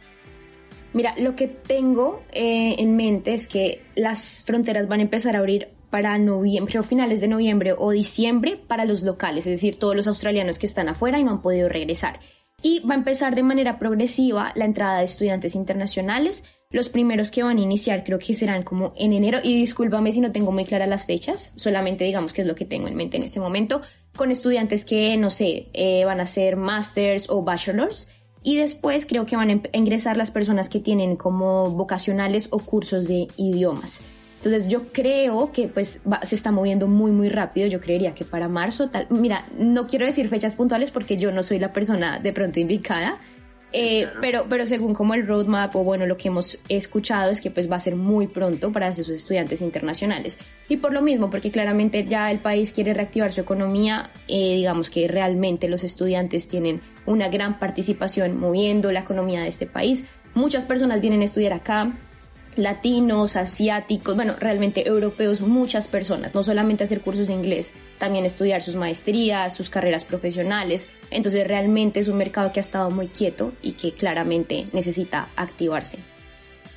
Mira, 0.93 1.15
lo 1.19 1.37
que 1.37 1.47
tengo 1.47 2.25
eh, 2.33 2.75
en 2.79 2.97
mente 2.97 3.33
es 3.33 3.47
que 3.47 3.83
las 3.95 4.45
fronteras 4.45 4.89
van 4.89 5.01
a 5.01 5.05
empezar 5.05 5.37
a 5.37 5.39
abrir 5.39 5.69
para 5.91 6.17
noviembre 6.19 6.79
o 6.79 6.83
finales 6.83 7.21
de 7.21 7.29
noviembre 7.29 7.75
o 7.77 7.91
diciembre 7.91 8.57
para 8.57 8.85
los 8.85 9.03
locales, 9.03 9.47
es 9.47 9.53
decir, 9.53 9.79
todos 9.79 9.97
los 9.97 10.07
australianos 10.07 10.59
que 10.59 10.67
están 10.67 10.89
afuera 10.89 11.19
y 11.19 11.25
no 11.25 11.33
han 11.33 11.43
podido 11.43 11.69
regresar. 11.69 12.21
Y 12.63 12.81
va 12.81 12.95
a 12.95 12.99
empezar 12.99 13.35
de 13.35 13.43
manera 13.43 13.79
progresiva 13.79 14.53
la 14.55 14.67
entrada 14.67 14.99
de 14.99 15.05
estudiantes 15.05 15.55
internacionales 15.55 16.45
Los 16.73 16.89
primeros 16.89 17.33
que 17.33 17.43
van 17.43 17.59
a 17.59 17.63
iniciar 17.63 18.05
creo 18.05 18.21
que 18.21 18.33
serán 18.33 18.63
como 18.63 18.93
en 18.97 19.13
enero 19.13 19.41
y 19.43 19.57
discúlpame 19.57 20.13
si 20.13 20.21
no 20.21 20.31
tengo 20.31 20.53
muy 20.53 20.65
claras 20.65 20.89
las 20.89 21.05
fechas, 21.05 21.53
solamente 21.57 22.05
digamos 22.05 22.33
que 22.33 22.43
es 22.43 22.47
lo 22.47 22.55
que 22.55 22.65
tengo 22.65 22.87
en 22.87 22.95
mente 22.95 23.17
en 23.17 23.25
este 23.25 23.41
momento, 23.41 23.83
con 24.17 24.31
estudiantes 24.31 24.85
que, 24.85 25.17
no 25.17 25.31
sé, 25.31 25.67
eh, 25.73 26.05
van 26.05 26.21
a 26.21 26.27
ser 26.27 26.57
masters 26.57 27.29
o 27.29 27.43
bachelors 27.43 28.09
y 28.45 28.57
después 28.57 29.05
creo 29.05 29.27
que 29.27 29.35
van 29.35 29.51
a 29.51 29.61
ingresar 29.77 30.17
las 30.17 30.31
personas 30.31 30.69
que 30.69 30.79
tienen 30.79 31.17
como 31.17 31.71
vocacionales 31.71 32.47
o 32.53 32.61
cursos 32.61 33.09
de 33.09 33.27
idiomas. 33.37 34.01
Entonces 34.43 34.69
yo 34.69 34.91
creo 34.91 35.53
que 35.53 35.69
pues 35.69 36.01
se 36.23 36.35
está 36.35 36.51
moviendo 36.51 36.89
muy 36.89 37.13
muy 37.13 37.29
rápido, 37.29 37.69
yo 37.69 37.79
creería 37.79 38.15
que 38.15 38.25
para 38.25 38.49
marzo 38.49 38.89
tal, 38.89 39.07
mira, 39.11 39.45
no 39.59 39.87
quiero 39.87 40.07
decir 40.07 40.29
fechas 40.29 40.57
puntuales 40.57 40.91
porque 40.91 41.19
yo 41.19 41.31
no 41.31 41.43
soy 41.43 41.59
la 41.59 41.73
persona 41.73 42.19
de 42.19 42.33
pronto 42.33 42.59
indicada, 42.59 43.19
eh, 43.73 44.09
pero, 44.21 44.47
pero 44.49 44.65
según 44.65 44.95
como 44.95 45.13
el 45.13 45.27
roadmap 45.27 45.77
o 45.77 45.85
bueno, 45.85 46.07
lo 46.07 46.17
que 46.17 46.29
hemos 46.29 46.59
escuchado 46.71 47.31
es 47.31 47.43
que 47.43 47.51
pues 47.51 47.71
va 47.71 47.77
a 47.77 47.81
ser 47.81 47.97
muy 47.97 48.27
pronto 48.29 48.73
para 48.73 48.89
esos 48.89 49.11
estudiantes 49.11 49.61
internacionales. 49.61 50.39
Y 50.71 50.79
por 50.79 50.95
lo 50.95 51.03
mismo, 51.03 51.29
porque 51.29 51.51
claramente 51.51 52.07
ya 52.07 52.31
el 52.31 52.39
país 52.39 52.73
quiere 52.73 52.95
reactivar 52.95 53.33
su 53.33 53.43
economía, 53.43 54.11
eh, 54.27 54.57
digamos 54.57 54.89
que 54.89 55.07
realmente 55.07 55.69
los 55.69 55.85
estudiantes 55.85 56.49
tienen 56.49 56.81
una 57.05 57.29
gran 57.29 57.59
participación 57.59 58.39
moviendo 58.41 58.91
la 58.91 59.01
economía 59.01 59.43
de 59.43 59.49
este 59.49 59.67
país. 59.67 60.07
Muchas 60.35 60.65
personas 60.65 61.03
vienen 61.03 61.21
a 61.21 61.25
estudiar 61.25 61.53
acá, 61.53 61.93
latinos, 62.57 63.37
asiáticos, 63.37 64.17
bueno, 64.17 64.37
realmente 64.39 64.87
europeos, 64.87 65.41
muchas 65.41 65.89
personas, 65.89 66.35
no 66.35 66.43
solamente 66.43 66.85
hacer 66.85 67.01
cursos 67.01 67.29
de 67.29 67.35
inglés, 67.35 67.73
también 67.99 68.25
estudiar 68.25 68.63
sus 68.63 68.77
maestrías, 68.77 69.55
sus 69.55 69.71
carreras 69.71 70.05
profesionales. 70.05 70.89
Entonces 71.11 71.47
realmente 71.47 72.01
es 72.01 72.09
un 72.09 72.19
mercado 72.19 72.53
que 72.53 72.61
ha 72.61 72.63
estado 72.63 72.91
muy 72.91 73.09
quieto 73.09 73.53
y 73.63 73.73
que 73.73 73.93
claramente 73.93 74.67
necesita 74.73 75.29
activarse. 75.37 75.99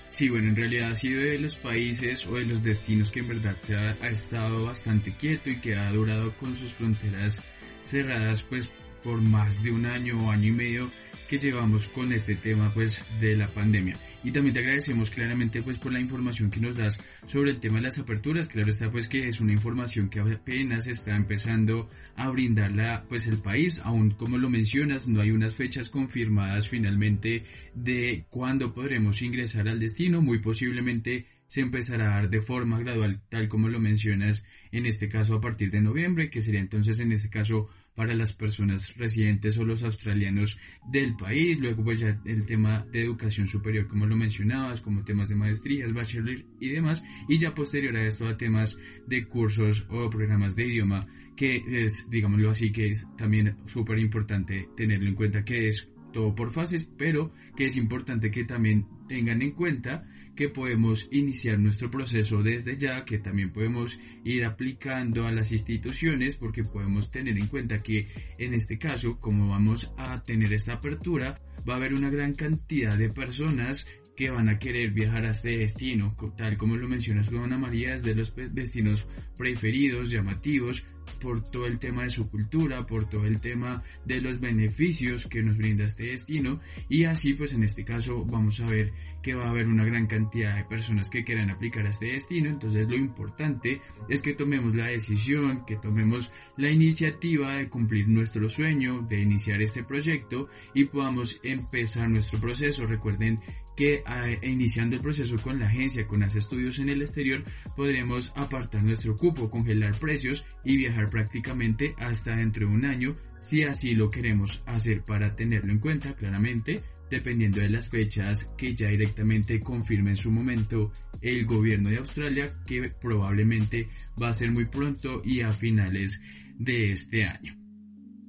Sí, 0.10 0.30
bueno, 0.30 0.50
en 0.50 0.56
realidad 0.56 0.92
ha 0.92 0.96
sido 0.96 1.24
de 1.24 1.40
los 1.40 1.56
países 1.56 2.28
o 2.28 2.36
de 2.36 2.46
los 2.46 2.64
destinos 2.64 3.12
que 3.12 3.22
en 3.22 3.30
verdad 3.30 3.56
se 3.62 3.76
ha, 3.76 3.98
ha 4.00 4.10
estado 4.10 4.66
bastante 4.66 5.12
quieto 5.16 5.50
y 5.50 5.60
que 5.60 5.76
ha 5.76 5.90
durado 5.92 6.38
con 6.38 6.56
sus 6.56 6.72
fronteras 6.74 7.42
cerradas 7.84 8.44
pues 8.44 8.70
por 9.04 9.20
más 9.22 9.62
de 9.64 9.72
un 9.72 9.88
año 9.88 10.18
o 10.20 10.30
año 10.30 10.50
y 10.50 10.52
medio 10.52 10.90
que 11.28 11.38
llevamos 11.38 11.88
con 11.88 12.12
este 12.12 12.36
tema 12.36 12.74
pues 12.74 13.02
de 13.20 13.36
la 13.36 13.48
pandemia. 13.48 13.96
Y 14.24 14.32
también 14.32 14.54
te 14.54 14.62
agradecemos 14.62 15.10
claramente 15.10 15.62
pues 15.62 15.78
por 15.78 15.92
la 15.92 16.00
información 16.00 16.50
que 16.50 16.60
nos 16.60 16.78
das 16.78 16.98
sobre 17.26 17.52
el 17.52 17.60
tema 17.60 17.76
de 17.76 17.84
las 17.84 18.00
aperturas. 18.00 18.48
Claro 18.48 18.70
está 18.70 18.90
pues 18.90 19.08
que 19.08 19.28
es 19.28 19.42
una 19.42 19.52
información 19.52 20.10
que 20.10 20.20
apenas 20.20 20.88
está 20.88 21.16
empezando 21.16 21.90
a 22.16 22.30
brindarla 22.30 23.06
pues 23.10 23.28
el 23.28 23.40
país. 23.40 23.80
Aún 23.84 24.12
como 24.12 24.38
lo 24.38 24.50
mencionas 24.50 25.08
no 25.08 25.22
hay 25.22 25.32
unas 25.32 25.56
fechas 25.56 25.90
confirmadas 25.90 26.70
finalmente 26.70 27.46
de 27.74 28.26
cuándo 28.30 28.74
podremos 28.74 29.22
ingresar 29.22 29.68
al 29.68 29.80
destino. 29.80 30.22
Muy 30.22 30.40
posiblemente 30.40 31.26
se 31.54 31.62
empezará 31.62 32.06
a 32.06 32.22
dar 32.22 32.32
de 32.32 32.42
forma 32.42 32.80
gradual, 32.80 33.22
tal 33.30 33.48
como 33.48 33.70
lo 33.70 33.80
mencionas 33.80 34.44
en 34.72 34.88
este 34.88 35.08
caso 35.08 35.36
a 35.36 35.40
partir 35.40 35.70
de 35.70 35.82
noviembre, 35.82 36.32
que 36.32 36.42
sería 36.42 36.60
entonces 36.60 37.00
en 37.00 37.12
este 37.12 37.30
caso 37.30 37.70
para 37.94 38.16
las 38.16 38.34
personas 38.34 38.98
residentes 38.98 39.56
o 39.60 39.64
los 39.64 39.84
australianos 39.84 40.58
del 40.92 41.16
país, 41.16 41.60
luego 41.60 41.84
pues 41.84 42.00
ya 42.00 42.20
el 42.26 42.48
tema 42.48 42.88
de 42.92 43.04
educación 43.04 43.48
superior 43.48 43.88
como 43.88 44.08
lo 44.08 44.16
mencionabas, 44.16 44.82
como 44.82 45.04
temas 45.04 45.30
de 45.30 45.36
maestrías, 45.36 45.94
bachelor 45.94 46.44
y 46.60 46.70
demás, 46.70 47.04
y 47.30 47.38
ya 47.38 47.54
posterior 47.54 47.96
a 47.98 48.08
esto 48.08 48.28
a 48.28 48.36
temas 48.36 48.76
de 49.06 49.28
cursos 49.28 49.86
o 49.92 50.10
programas 50.10 50.56
de 50.56 50.66
idioma, 50.66 51.02
que 51.38 51.62
es, 51.68 52.10
digámoslo 52.10 52.50
así, 52.50 52.72
que 52.72 52.88
es 52.88 53.06
también 53.16 53.58
súper 53.68 54.00
importante 54.00 54.70
tenerlo 54.76 55.08
en 55.08 55.14
cuenta 55.14 55.46
que 55.46 55.68
es 55.68 55.88
todo 56.14 56.34
por 56.34 56.52
fases, 56.52 56.90
pero 56.98 57.32
que 57.56 57.68
es 57.68 57.76
importante 57.78 58.32
que 58.32 58.44
también 58.44 58.88
tengan 59.08 59.44
en 59.44 59.52
cuenta 59.52 60.08
que 60.36 60.50
podemos 60.50 61.08
iniciar 61.12 61.60
nuestro 61.60 61.90
proceso 61.90 62.42
desde 62.42 62.76
ya, 62.76 63.06
que 63.06 63.20
también 63.20 63.52
podemos 63.52 63.98
ir 64.24 64.46
aplicando 64.46 65.28
a 65.28 65.32
las 65.32 65.52
instituciones 65.52 66.36
porque 66.36 66.64
podemos 66.64 67.12
tener 67.12 67.38
en 67.38 67.48
cuenta 67.48 67.80
que 67.80 68.08
en 68.38 68.54
este 68.54 68.78
caso, 68.78 69.20
como 69.20 69.50
vamos 69.50 69.92
a 69.98 70.24
tener 70.24 70.54
esta 70.54 70.74
apertura, 70.74 71.40
va 71.68 71.74
a 71.74 71.78
haber 71.78 71.94
una 71.94 72.10
gran 72.10 72.34
cantidad 72.34 72.98
de 72.98 73.10
personas 73.10 73.86
que 74.16 74.30
van 74.30 74.50
a 74.50 74.60
querer 74.60 74.92
viajar 74.92 75.26
a 75.26 75.32
este 75.32 75.58
destino, 75.58 76.10
tal 76.38 76.58
como 76.58 76.76
lo 76.76 76.88
menciona 76.88 77.24
su 77.24 77.36
Dona 77.36 77.58
María, 77.58 77.94
es 77.94 78.04
de 78.04 78.16
los 78.16 78.34
destinos 78.36 79.08
preferidos, 79.38 80.12
llamativos, 80.12 80.86
por 81.22 81.42
todo 81.50 81.66
el 81.66 81.80
tema 81.80 82.04
de 82.04 82.10
su 82.10 82.30
cultura, 82.30 82.86
por 82.86 83.10
todo 83.10 83.26
el 83.26 83.40
tema 83.40 83.84
de 84.06 84.22
los 84.22 84.40
beneficios 84.40 85.26
que 85.28 85.42
nos 85.42 85.58
brinda 85.58 85.86
este 85.86 86.08
destino 86.08 86.60
y 86.90 87.06
así 87.06 87.34
pues 87.34 87.54
en 87.54 87.64
este 87.64 87.84
caso 87.84 88.26
vamos 88.26 88.60
a 88.60 88.66
ver 88.66 88.92
que 89.22 89.34
va 89.34 89.46
a 89.46 89.50
haber 89.52 89.68
una 89.68 89.86
gran 89.86 90.06
cantidad 90.06 90.58
de 90.58 90.66
personas 90.66 91.10
que 91.10 91.24
quieran 91.24 91.50
aplicar 91.50 91.86
a 91.86 91.90
este 91.90 92.08
destino, 92.08 92.50
entonces 92.50 92.90
lo 92.90 92.98
importante 92.98 93.82
es 94.10 94.22
que 94.22 94.34
tomemos 94.34 94.76
la 94.76 94.88
decisión, 94.88 95.66
que 95.66 95.78
tomemos 95.78 96.30
la 96.58 96.70
iniciativa 96.70 97.56
de 97.56 97.70
cumplir 97.70 98.10
nuestro 98.10 98.50
sueño, 98.50 99.02
de 99.02 99.22
iniciar 99.22 99.62
este 99.62 99.84
proyecto 99.84 100.50
y 100.74 100.86
podamos 100.86 101.40
empezar 101.42 102.10
nuestro 102.10 102.40
proceso. 102.40 102.86
Recuerden 102.86 103.40
que 103.76 104.04
ah, 104.06 104.28
iniciando 104.42 104.96
el 104.96 105.02
proceso 105.02 105.36
con 105.38 105.60
la 105.60 105.68
agencia, 105.68 106.08
con 106.08 106.20
las 106.22 106.36
estudios 106.36 106.80
en 106.80 106.90
el 106.90 107.02
exterior, 107.02 107.44
podremos 107.76 108.32
apartar 108.36 108.84
nuestro 108.84 109.16
cupo, 109.16 109.50
congelar 109.50 109.98
precios 110.00 110.46
y 110.64 110.78
viajar 110.78 111.10
prácticamente 111.10 111.96
hasta 111.98 112.36
dentro 112.36 112.68
de 112.68 112.74
un 112.74 112.86
año 112.86 113.16
si 113.42 113.64
así 113.64 113.94
lo 113.94 114.10
queremos 114.10 114.64
hacer 114.66 115.04
para 115.04 115.36
tenerlo 115.36 115.74
en 115.74 115.80
cuenta 115.80 116.16
claramente 116.16 116.82
dependiendo 117.14 117.62
de 117.62 117.70
las 117.70 117.90
fechas 117.90 118.50
que 118.58 118.74
ya 118.74 118.88
directamente 118.88 119.60
confirme 119.60 120.12
en 120.12 120.16
su 120.16 120.32
momento 120.32 120.92
el 121.22 121.46
gobierno 121.46 121.90
de 121.90 121.98
Australia 121.98 122.48
que 122.66 122.90
probablemente 123.00 123.88
va 124.22 124.30
a 124.30 124.34
ser 124.34 124.52
muy 124.52 124.66
pronto 124.66 125.22
y 125.24 125.42
a 125.42 125.52
finales 125.52 126.20
de 126.58 126.92
este 126.92 127.26
año. 127.26 127.56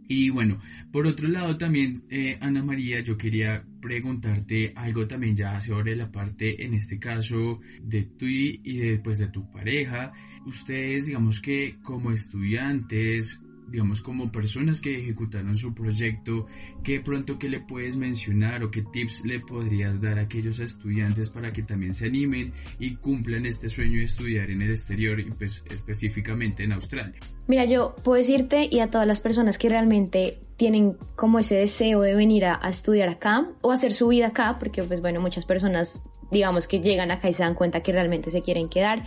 Y 0.07 0.29
bueno, 0.29 0.61
por 0.93 1.07
otro 1.07 1.29
lado 1.29 1.57
también, 1.57 2.05
eh, 2.11 2.37
Ana 2.41 2.63
María, 2.63 3.01
yo 3.01 3.17
quería 3.17 3.65
preguntarte 3.85 4.73
algo 4.75 5.07
también 5.07 5.37
ya 5.37 5.61
sobre 5.61 5.95
la 5.95 6.11
parte, 6.11 6.65
en 6.65 6.73
este 6.73 6.99
caso, 6.99 7.61
de 7.83 8.05
tu 8.05 8.25
y 8.25 8.79
después 8.79 9.19
de 9.19 9.29
tu 9.29 9.53
pareja. 9.53 10.11
Ustedes, 10.47 11.05
digamos 11.05 11.43
que 11.43 11.77
como 11.83 12.11
estudiantes, 12.11 13.39
digamos, 13.69 14.01
como 14.01 14.33
personas 14.33 14.81
que 14.81 14.99
ejecutaron 14.99 15.55
su 15.55 15.75
proyecto, 15.75 16.47
¿qué 16.83 17.01
pronto 17.01 17.39
que 17.39 17.51
le 17.51 17.61
puedes 17.61 17.99
mencionar 17.99 18.63
o 18.63 18.71
qué 18.71 18.83
tips 18.91 19.27
le 19.27 19.41
podrías 19.41 20.01
dar 20.01 20.19
a 20.19 20.23
aquellos 20.23 20.61
estudiantes 20.61 21.29
para 21.29 21.53
que 21.53 21.63
también 21.63 21.93
se 21.93 22.07
animen 22.07 22.55
y 22.79 22.97
cumplan 22.97 23.45
este 23.45 23.69
sueño 23.69 23.99
de 23.99 24.05
estudiar 24.05 24.51
en 24.51 24.63
el 24.63 24.71
exterior 24.71 25.21
y 25.21 25.25
pues 25.25 25.63
específicamente 25.71 26.65
en 26.65 26.73
Australia? 26.73 27.21
Mira, 27.49 27.67
yo 27.67 27.95
puedo 28.03 28.17
decirte 28.17 28.67
y 28.71 28.81
a 28.81 28.89
todas 28.89 29.07
las 29.07 29.21
personas 29.21 29.59
que 29.59 29.69
realmente 29.69 30.39
tienen 30.57 30.97
como 31.17 31.39
ese 31.39 31.57
deseo 31.57 32.01
de 32.01 32.15
venir 32.15 32.45
a, 32.45 32.59
a 32.63 32.69
estudiar 32.69 33.09
acá 33.09 33.49
o 33.61 33.73
hacer 33.73 33.93
su 33.93 34.09
vida 34.09 34.29
acá, 34.29 34.57
porque 34.59 34.83
pues 34.83 35.01
bueno, 35.01 35.21
muchas 35.21 35.45
personas 35.45 36.03
digamos 36.31 36.67
que 36.67 36.81
llegan 36.81 37.11
acá 37.11 37.29
y 37.29 37.33
se 37.33 37.43
dan 37.43 37.55
cuenta 37.55 37.81
que 37.81 37.93
realmente 37.93 38.31
se 38.31 38.43
quieren 38.43 38.69
quedar 38.69 39.05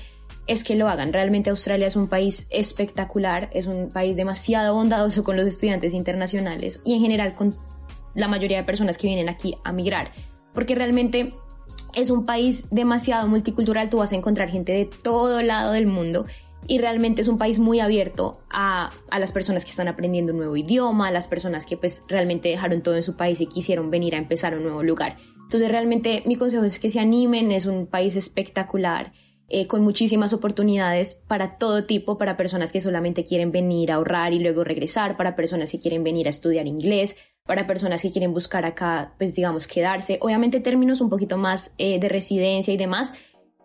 es 0.47 0.63
que 0.63 0.75
lo 0.75 0.88
hagan. 0.88 1.13
Realmente 1.13 1.49
Australia 1.49 1.88
es 1.88 1.95
un 1.95 2.07
país 2.07 2.47
espectacular, 2.49 3.49
es 3.53 3.67
un 3.67 3.89
país 3.91 4.15
demasiado 4.15 4.73
bondadoso 4.75 5.23
con 5.23 5.36
los 5.36 5.45
estudiantes 5.45 5.93
internacionales 5.93 6.81
y 6.86 6.93
en 6.93 7.01
general 7.01 7.33
con 7.33 7.55
la 8.15 8.27
mayoría 8.27 8.57
de 8.57 8.63
personas 8.63 8.97
que 8.97 9.07
vienen 9.07 9.29
aquí 9.29 9.55
a 9.63 9.71
migrar, 9.71 10.12
porque 10.53 10.73
realmente 10.73 11.33
es 11.95 12.10
un 12.10 12.25
país 12.25 12.67
demasiado 12.71 13.27
multicultural, 13.27 13.89
tú 13.89 13.97
vas 13.97 14.12
a 14.12 14.15
encontrar 14.15 14.49
gente 14.49 14.71
de 14.71 14.86
todo 14.86 15.41
lado 15.41 15.73
del 15.73 15.88
mundo 15.88 16.25
y 16.67 16.80
realmente 16.80 17.21
es 17.21 17.27
un 17.27 17.38
país 17.38 17.60
muy 17.60 17.80
abierto 17.80 18.39
a, 18.49 18.91
a, 19.10 19.19
las 19.19 19.32
personas 19.32 19.63
que 19.63 19.71
están 19.71 19.88
aprendiendo 19.88 20.34
un 20.34 20.39
nuevo 20.39 20.58
idioma, 20.58 21.08
a 21.08 21.12
las 21.12 21.27
personas 21.27 21.65
que 21.65 21.77
pues 21.77 22.03
realmente 22.08 22.49
dejaron 22.49 22.82
todo 22.84 22.95
en 22.95 23.03
su 23.03 23.15
país 23.15 23.41
y 23.41 23.47
quisieron 23.47 23.89
venir 23.89 24.15
a 24.15 24.17
empezar 24.17 24.56
un 24.56 24.63
nuevo 24.63 24.84
lugar. 24.84 25.17
Entonces 25.43 25.69
realmente 25.69 26.23
mi 26.25 26.36
consejo 26.36 26.65
es 26.65 26.77
que 26.77 26.89
se 26.89 26.99
animen, 26.99 27.51
es 27.51 27.65
un 27.65 27.88
país 27.88 28.15
espectacular 28.17 29.13
eh, 29.49 29.65
con 29.65 29.82
muchísimas 29.82 30.34
oportunidades 30.34 31.13
para 31.13 31.58
todo 31.58 31.86
tipo, 31.86 32.17
para 32.17 32.36
personas 32.36 32.73
que 32.73 32.82
solamente 32.82 33.23
quieren 33.23 33.53
venir 33.53 33.93
a 33.93 33.95
ahorrar 33.95 34.34
y 34.34 34.39
luego 34.39 34.65
regresar, 34.65 35.15
para 35.15 35.38
personas 35.38 35.71
que 35.71 35.80
quieren 35.80 36.03
venir 36.03 36.27
a 36.27 36.32
estudiar 36.32 36.67
inglés, 36.67 37.15
para 37.45 37.65
personas 37.65 38.01
que 38.01 38.12
quieren 38.12 38.34
buscar 38.34 38.65
acá, 38.65 39.13
pues 39.17 39.34
digamos, 39.36 39.65
quedarse. 39.67 40.17
Obviamente 40.21 40.60
términos 40.60 40.99
un 40.99 41.10
poquito 41.10 41.38
más 41.38 41.73
eh, 41.77 41.97
de 41.97 42.10
residencia 42.10 42.73
y 42.73 42.77
demás 42.77 43.13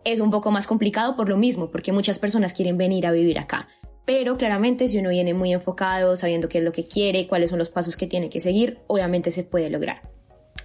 es 0.05 0.19
un 0.19 0.31
poco 0.31 0.51
más 0.51 0.67
complicado 0.67 1.15
por 1.15 1.29
lo 1.29 1.37
mismo, 1.37 1.71
porque 1.71 1.91
muchas 1.91 2.19
personas 2.19 2.53
quieren 2.53 2.77
venir 2.77 3.05
a 3.07 3.11
vivir 3.11 3.39
acá. 3.39 3.67
Pero 4.05 4.37
claramente 4.37 4.87
si 4.87 4.97
uno 4.99 5.09
viene 5.09 5.33
muy 5.33 5.53
enfocado, 5.53 6.15
sabiendo 6.15 6.49
qué 6.49 6.57
es 6.57 6.63
lo 6.63 6.73
que 6.73 6.85
quiere, 6.85 7.27
cuáles 7.27 7.49
son 7.49 7.59
los 7.59 7.69
pasos 7.69 7.95
que 7.95 8.07
tiene 8.07 8.29
que 8.29 8.39
seguir, 8.39 8.79
obviamente 8.87 9.31
se 9.31 9.43
puede 9.43 9.69
lograr. 9.69 10.01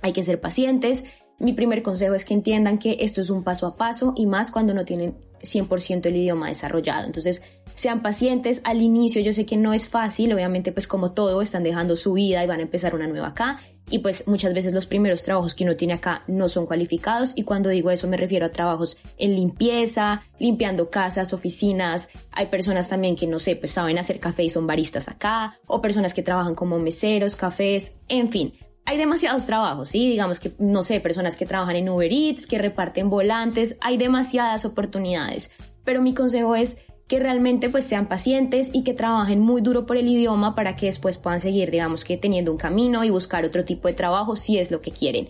Hay 0.03 0.12
que 0.12 0.24
ser 0.24 0.40
pacientes, 0.40 1.05
mi 1.38 1.53
primer 1.53 1.83
consejo 1.83 2.14
es 2.14 2.24
que 2.24 2.35
entiendan 2.35 2.79
que 2.79 2.96
esto 3.01 3.20
es 3.20 3.31
un 3.31 3.44
paso 3.44 3.66
a 3.68 3.77
paso 3.77 4.12
y 4.16 4.27
más 4.27 4.51
cuando 4.51 4.74
no 4.74 4.85
tienen 4.85 5.14
100% 5.40 6.07
el 6.07 6.16
idioma 6.16 6.48
desarrollado. 6.48 7.07
Entonces, 7.07 7.42
sean 7.74 8.03
pacientes 8.03 8.61
al 8.64 8.83
inicio, 8.83 9.22
yo 9.22 9.33
sé 9.33 9.46
que 9.46 9.57
no 9.57 9.72
es 9.72 9.88
fácil, 9.88 10.33
obviamente 10.33 10.72
pues 10.72 10.88
como 10.88 11.12
todo 11.12 11.40
están 11.40 11.62
dejando 11.62 11.94
su 11.94 12.14
vida 12.14 12.42
y 12.42 12.48
van 12.48 12.59
a 12.59 12.64
empezar 12.64 12.92
una 12.96 13.07
nueva 13.07 13.29
acá 13.29 13.61
y 13.90 13.98
pues 14.01 14.27
muchas 14.27 14.55
veces 14.55 14.72
los 14.72 14.87
primeros 14.87 15.24
trabajos 15.24 15.55
que 15.55 15.64
uno 15.64 15.77
tiene 15.77 15.94
acá 15.94 16.22
no 16.27 16.48
son 16.48 16.66
cualificados. 16.66 17.33
Y 17.37 17.44
cuando 17.44 17.68
digo 17.70 17.90
eso 17.90 18.09
me 18.09 18.16
refiero 18.16 18.46
a 18.46 18.51
trabajos 18.51 18.98
en 19.16 19.35
limpieza, 19.35 20.22
limpiando 20.38 20.90
casas, 20.90 21.33
oficinas, 21.33 22.11
hay 22.33 22.46
personas 22.46 22.88
también 22.88 23.16
que 23.16 23.27
no 23.27 23.38
sé, 23.38 23.57
pues 23.57 23.72
saben 23.72 23.98
hacer 23.98 24.20
café 24.20 24.44
y 24.44 24.51
son 24.51 24.66
baristas 24.66 25.09
acá. 25.09 25.59
O 25.66 25.81
personas 25.81 26.14
que 26.14 26.22
trabajan 26.22 26.55
como 26.55 26.79
meseros, 26.79 27.37
cafés, 27.37 28.01
en 28.09 28.31
fin, 28.31 28.55
hay 28.88 28.96
demasiados 28.96 29.44
trabajos, 29.44 29.90
¿sí? 29.90 30.09
Digamos 30.09 30.40
que, 30.40 30.53
no 30.59 30.83
sé, 30.83 31.01
personas 31.01 31.37
que 31.37 31.44
trabajan 31.44 31.77
en 31.77 31.90
Uber 31.90 32.11
Eats, 32.11 32.46
que 32.46 32.57
reparten 32.57 33.11
volantes, 33.11 33.77
hay 33.83 33.98
demasiadas 33.98 34.64
oportunidades. 34.64 35.51
Pero 35.85 36.01
mi 36.01 36.14
consejo 36.14 36.57
es 36.57 36.79
que 37.09 37.18
realmente 37.18 37.71
pues 37.71 37.85
sean 37.85 38.07
pacientes 38.07 38.71
y 38.73 38.85
que 38.85 38.94
trabajen 38.94 39.40
muy 39.40 39.62
duro 39.62 39.87
por 39.87 39.97
el 39.97 40.07
idioma 40.07 40.55
para 40.55 40.77
que 40.77 40.87
después 40.87 41.16
puedan 41.16 41.40
seguir, 41.40 41.71
digamos 41.71 42.05
que 42.05 42.16
teniendo 42.16 42.53
un 42.53 42.59
camino 42.59 43.03
y 43.03 43.11
buscar 43.11 43.44
otro 43.44 43.64
tipo 43.64 43.88
de 43.88 43.94
trabajo 43.94 44.37
si 44.37 44.59
es 44.59 44.71
lo 44.71 44.81
que 44.83 44.90
quieren. 44.90 45.29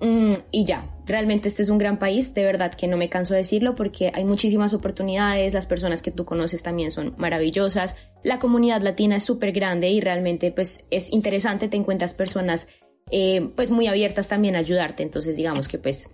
Mm, 0.00 0.32
y 0.52 0.64
ya, 0.64 0.88
realmente 1.06 1.48
este 1.48 1.62
es 1.62 1.68
un 1.70 1.78
gran 1.78 1.98
país, 1.98 2.32
de 2.32 2.44
verdad 2.44 2.72
que 2.72 2.86
no 2.86 2.96
me 2.96 3.08
canso 3.08 3.34
de 3.34 3.40
decirlo 3.40 3.74
porque 3.74 4.10
hay 4.14 4.24
muchísimas 4.24 4.72
oportunidades, 4.72 5.54
las 5.54 5.66
personas 5.66 6.02
que 6.02 6.12
tú 6.12 6.24
conoces 6.24 6.62
también 6.62 6.90
son 6.90 7.14
maravillosas, 7.18 7.96
la 8.22 8.38
comunidad 8.38 8.80
latina 8.80 9.16
es 9.16 9.24
súper 9.24 9.52
grande 9.52 9.90
y 9.90 10.00
realmente 10.00 10.52
pues 10.52 10.86
es 10.90 11.12
interesante, 11.12 11.68
te 11.68 11.76
encuentras 11.76 12.14
personas 12.14 12.68
eh, 13.10 13.50
pues 13.56 13.70
muy 13.70 13.86
abiertas 13.86 14.28
también 14.28 14.56
a 14.56 14.60
ayudarte. 14.60 15.02
Entonces 15.02 15.36
digamos 15.36 15.68
que 15.68 15.78
pues 15.78 16.08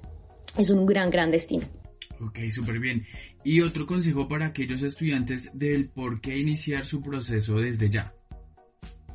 es 0.57 0.71
un 0.71 0.87
gran, 0.87 1.11
gran 1.11 1.31
destino. 1.31 1.67
Ok, 2.21 2.39
súper 2.51 2.79
bien. 2.79 3.05
Y 3.45 3.61
otro 3.61 3.87
consejo 3.87 4.27
para 4.27 4.47
aquellos 4.47 4.83
estudiantes 4.83 5.51
del 5.53 5.91
por 5.91 6.21
qué 6.21 6.37
iniciar 6.37 6.85
su 6.85 7.03
proceso 7.03 7.57
desde 7.57 7.91
ya. 7.91 8.15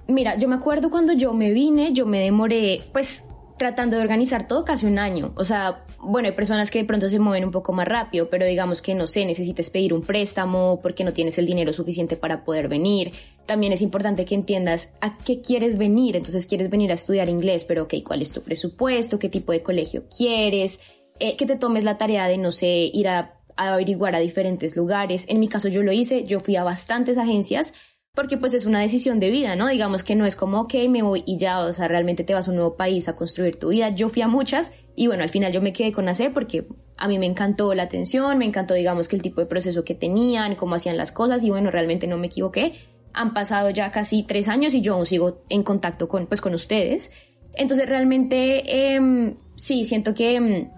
Mira, 0.07 0.37
yo 0.37 0.47
me 0.47 0.55
acuerdo 0.55 0.89
cuando 0.89 1.13
yo 1.13 1.33
me 1.33 1.51
vine, 1.51 1.93
yo 1.93 2.05
me 2.05 2.19
demoré, 2.19 2.81
pues 2.93 3.23
tratando 3.59 3.97
de 3.97 4.01
organizar 4.01 4.47
todo 4.47 4.65
casi 4.65 4.87
un 4.87 4.97
año. 4.97 5.33
O 5.35 5.43
sea, 5.43 5.85
bueno, 5.99 6.29
hay 6.29 6.33
personas 6.33 6.71
que 6.71 6.79
de 6.79 6.85
pronto 6.85 7.09
se 7.09 7.19
mueven 7.19 7.43
un 7.43 7.51
poco 7.51 7.73
más 7.73 7.87
rápido, 7.87 8.29
pero 8.29 8.45
digamos 8.45 8.81
que 8.81 8.95
no 8.95 9.05
sé, 9.05 9.25
necesitas 9.25 9.69
pedir 9.69 9.93
un 9.93 10.01
préstamo 10.01 10.79
porque 10.81 11.03
no 11.03 11.11
tienes 11.11 11.37
el 11.37 11.45
dinero 11.45 11.73
suficiente 11.73 12.15
para 12.15 12.43
poder 12.43 12.69
venir. 12.69 13.11
También 13.45 13.73
es 13.73 13.81
importante 13.81 14.25
que 14.25 14.33
entiendas 14.33 14.95
a 15.01 15.17
qué 15.17 15.41
quieres 15.41 15.77
venir. 15.77 16.15
Entonces, 16.15 16.45
quieres 16.45 16.69
venir 16.69 16.89
a 16.91 16.95
estudiar 16.95 17.29
inglés, 17.29 17.65
pero 17.65 17.83
ok, 17.83 17.95
¿cuál 18.03 18.21
es 18.21 18.31
tu 18.31 18.41
presupuesto? 18.41 19.19
¿Qué 19.19 19.29
tipo 19.29 19.51
de 19.51 19.61
colegio 19.61 20.05
quieres? 20.07 20.79
Eh, 21.19 21.35
que 21.35 21.45
te 21.45 21.57
tomes 21.57 21.83
la 21.83 21.97
tarea 21.97 22.27
de, 22.27 22.37
no 22.37 22.51
sé, 22.51 22.89
ir 22.93 23.09
a 23.09 23.38
averiguar 23.67 24.15
a 24.15 24.19
diferentes 24.19 24.75
lugares. 24.75 25.25
En 25.27 25.39
mi 25.39 25.47
caso 25.47 25.67
yo 25.67 25.83
lo 25.83 25.91
hice, 25.91 26.25
yo 26.25 26.39
fui 26.39 26.55
a 26.55 26.63
bastantes 26.63 27.17
agencias 27.17 27.73
porque 28.15 28.37
pues 28.37 28.53
es 28.53 28.65
una 28.65 28.81
decisión 28.81 29.19
de 29.19 29.29
vida, 29.29 29.55
¿no? 29.55 29.67
Digamos 29.67 30.03
que 30.03 30.15
no 30.15 30.25
es 30.25 30.35
como, 30.35 30.61
ok, 30.61 30.73
me 30.89 31.03
voy 31.03 31.23
y 31.25 31.37
ya, 31.37 31.59
o 31.59 31.71
sea, 31.71 31.87
realmente 31.87 32.23
te 32.23 32.33
vas 32.33 32.47
a 32.47 32.51
un 32.51 32.57
nuevo 32.57 32.75
país 32.75 33.07
a 33.07 33.15
construir 33.15 33.57
tu 33.57 33.69
vida. 33.69 33.89
Yo 33.89 34.09
fui 34.09 34.21
a 34.21 34.27
muchas 34.27 34.73
y 34.95 35.07
bueno, 35.07 35.23
al 35.23 35.29
final 35.29 35.51
yo 35.51 35.61
me 35.61 35.73
quedé 35.73 35.91
con 35.91 36.09
AC 36.09 36.31
porque 36.33 36.67
a 36.97 37.07
mí 37.07 37.17
me 37.19 37.25
encantó 37.25 37.73
la 37.73 37.83
atención, 37.83 38.37
me 38.37 38.45
encantó, 38.45 38.73
digamos, 38.73 39.07
que 39.07 39.15
el 39.15 39.21
tipo 39.21 39.39
de 39.39 39.47
proceso 39.47 39.85
que 39.85 39.95
tenían, 39.95 40.55
cómo 40.55 40.75
hacían 40.75 40.97
las 40.97 41.11
cosas 41.11 41.43
y 41.43 41.49
bueno, 41.49 41.71
realmente 41.71 42.07
no 42.07 42.17
me 42.17 42.27
equivoqué. 42.27 42.73
Han 43.13 43.33
pasado 43.33 43.69
ya 43.69 43.91
casi 43.91 44.23
tres 44.23 44.49
años 44.49 44.73
y 44.73 44.81
yo 44.81 44.95
aún 44.95 45.05
sigo 45.05 45.43
en 45.49 45.63
contacto 45.63 46.07
con, 46.07 46.27
pues, 46.27 46.41
con 46.41 46.53
ustedes. 46.53 47.11
Entonces 47.53 47.87
realmente 47.87 48.95
em, 48.95 49.35
sí, 49.55 49.85
siento 49.85 50.13
que, 50.13 50.35
em, 50.35 50.69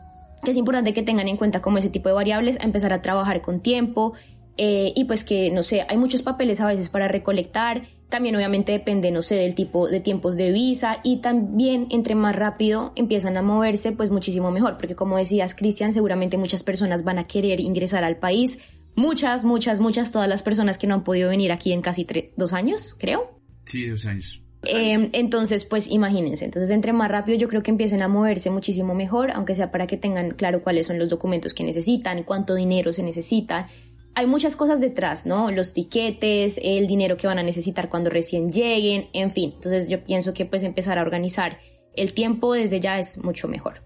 que 0.44 0.52
es 0.52 0.58
importante 0.58 0.94
que 0.94 1.04
tengan 1.04 1.28
en 1.28 1.38
cuenta 1.38 1.62
como 1.62 1.78
ese 1.78 1.90
tipo 1.90 2.10
de 2.10 2.16
variables, 2.16 2.58
empezar 2.62 2.94
a 2.94 3.02
trabajar 3.02 3.42
con 3.42 3.62
tiempo, 3.62 4.14
eh, 4.58 4.94
y 4.96 5.06
pues 5.06 5.24
que, 5.24 5.50
no 5.52 5.64
sé, 5.64 5.86
hay 5.88 5.98
muchos 5.98 6.22
papeles 6.22 6.62
a 6.62 6.68
veces 6.68 6.90
para 6.90 7.08
recolectar, 7.08 7.88
también 8.10 8.36
obviamente 8.36 8.74
depende, 8.74 9.10
no 9.10 9.22
sé, 9.22 9.36
del 9.36 9.56
tipo 9.56 9.88
de 9.88 10.02
tiempos 10.02 10.36
de 10.36 10.52
visa 10.52 10.98
y 11.04 11.22
también 11.22 11.88
entre 11.90 12.14
más 12.14 12.36
rápido 12.36 12.92
empiezan 12.96 13.38
a 13.38 13.42
moverse, 13.42 13.94
pues 13.94 14.12
muchísimo 14.12 14.52
mejor, 14.52 14.78
porque 14.78 14.96
como 14.96 15.18
decías, 15.18 15.56
Cristian, 15.56 15.94
seguramente 15.94 16.38
muchas 16.38 16.64
personas 16.64 17.04
van 17.04 17.20
a 17.20 17.28
querer 17.28 17.62
ingresar 17.62 18.04
al 18.04 18.18
país, 18.18 18.60
muchas, 18.96 19.44
muchas, 19.44 19.80
muchas, 19.80 20.12
todas 20.12 20.28
las 20.28 20.44
personas 20.44 20.78
que 20.78 20.88
no 20.88 20.96
han 20.96 21.04
podido 21.04 21.30
venir 21.30 21.52
aquí 21.52 21.72
en 21.72 21.82
casi 21.82 22.06
dos 22.36 22.54
años, 22.54 22.96
creo. 23.00 23.40
Sí, 23.66 23.88
dos 23.88 24.06
años. 24.06 24.42
Eh, 24.63 25.10
entonces, 25.13 25.65
pues 25.65 25.89
imagínense, 25.89 26.45
entonces 26.45 26.69
entre 26.69 26.93
más 26.93 27.10
rápido 27.10 27.38
yo 27.38 27.47
creo 27.47 27.63
que 27.63 27.71
empiecen 27.71 28.04
a 28.04 28.08
moverse 28.08 28.52
muchísimo 28.52 28.93
mejor, 28.93 29.32
aunque 29.32 29.56
sea 29.56 29.71
para 29.71 29.88
que 29.88 29.97
tengan 29.97 30.32
claro 30.32 30.62
cuáles 30.62 30.86
son 30.86 31.00
los 31.00 31.10
documentos 31.10 31.56
que 31.56 31.63
necesitan, 31.63 32.24
cuánto 32.24 32.54
dinero 32.54 32.93
se 32.93 33.02
necesita, 33.02 33.69
hay 34.13 34.28
muchas 34.28 34.56
cosas 34.56 34.82
detrás, 34.82 35.26
¿no? 35.26 35.52
Los 35.52 35.74
tiquetes, 35.74 36.60
el 36.62 36.86
dinero 36.86 37.17
que 37.17 37.28
van 37.28 37.39
a 37.39 37.43
necesitar 37.43 37.89
cuando 37.89 38.10
recién 38.10 38.52
lleguen, 38.52 39.08
en 39.13 39.32
fin. 39.32 39.52
Entonces 39.56 39.89
yo 39.89 40.04
pienso 40.04 40.34
que 40.34 40.45
pues 40.45 40.63
empezar 40.63 41.00
a 41.00 41.02
organizar 41.02 41.58
el 41.95 42.13
tiempo 42.13 42.54
desde 42.54 42.80
ya 42.80 43.00
es 43.00 43.17
mucho 43.17 43.47
mejor. 43.47 43.82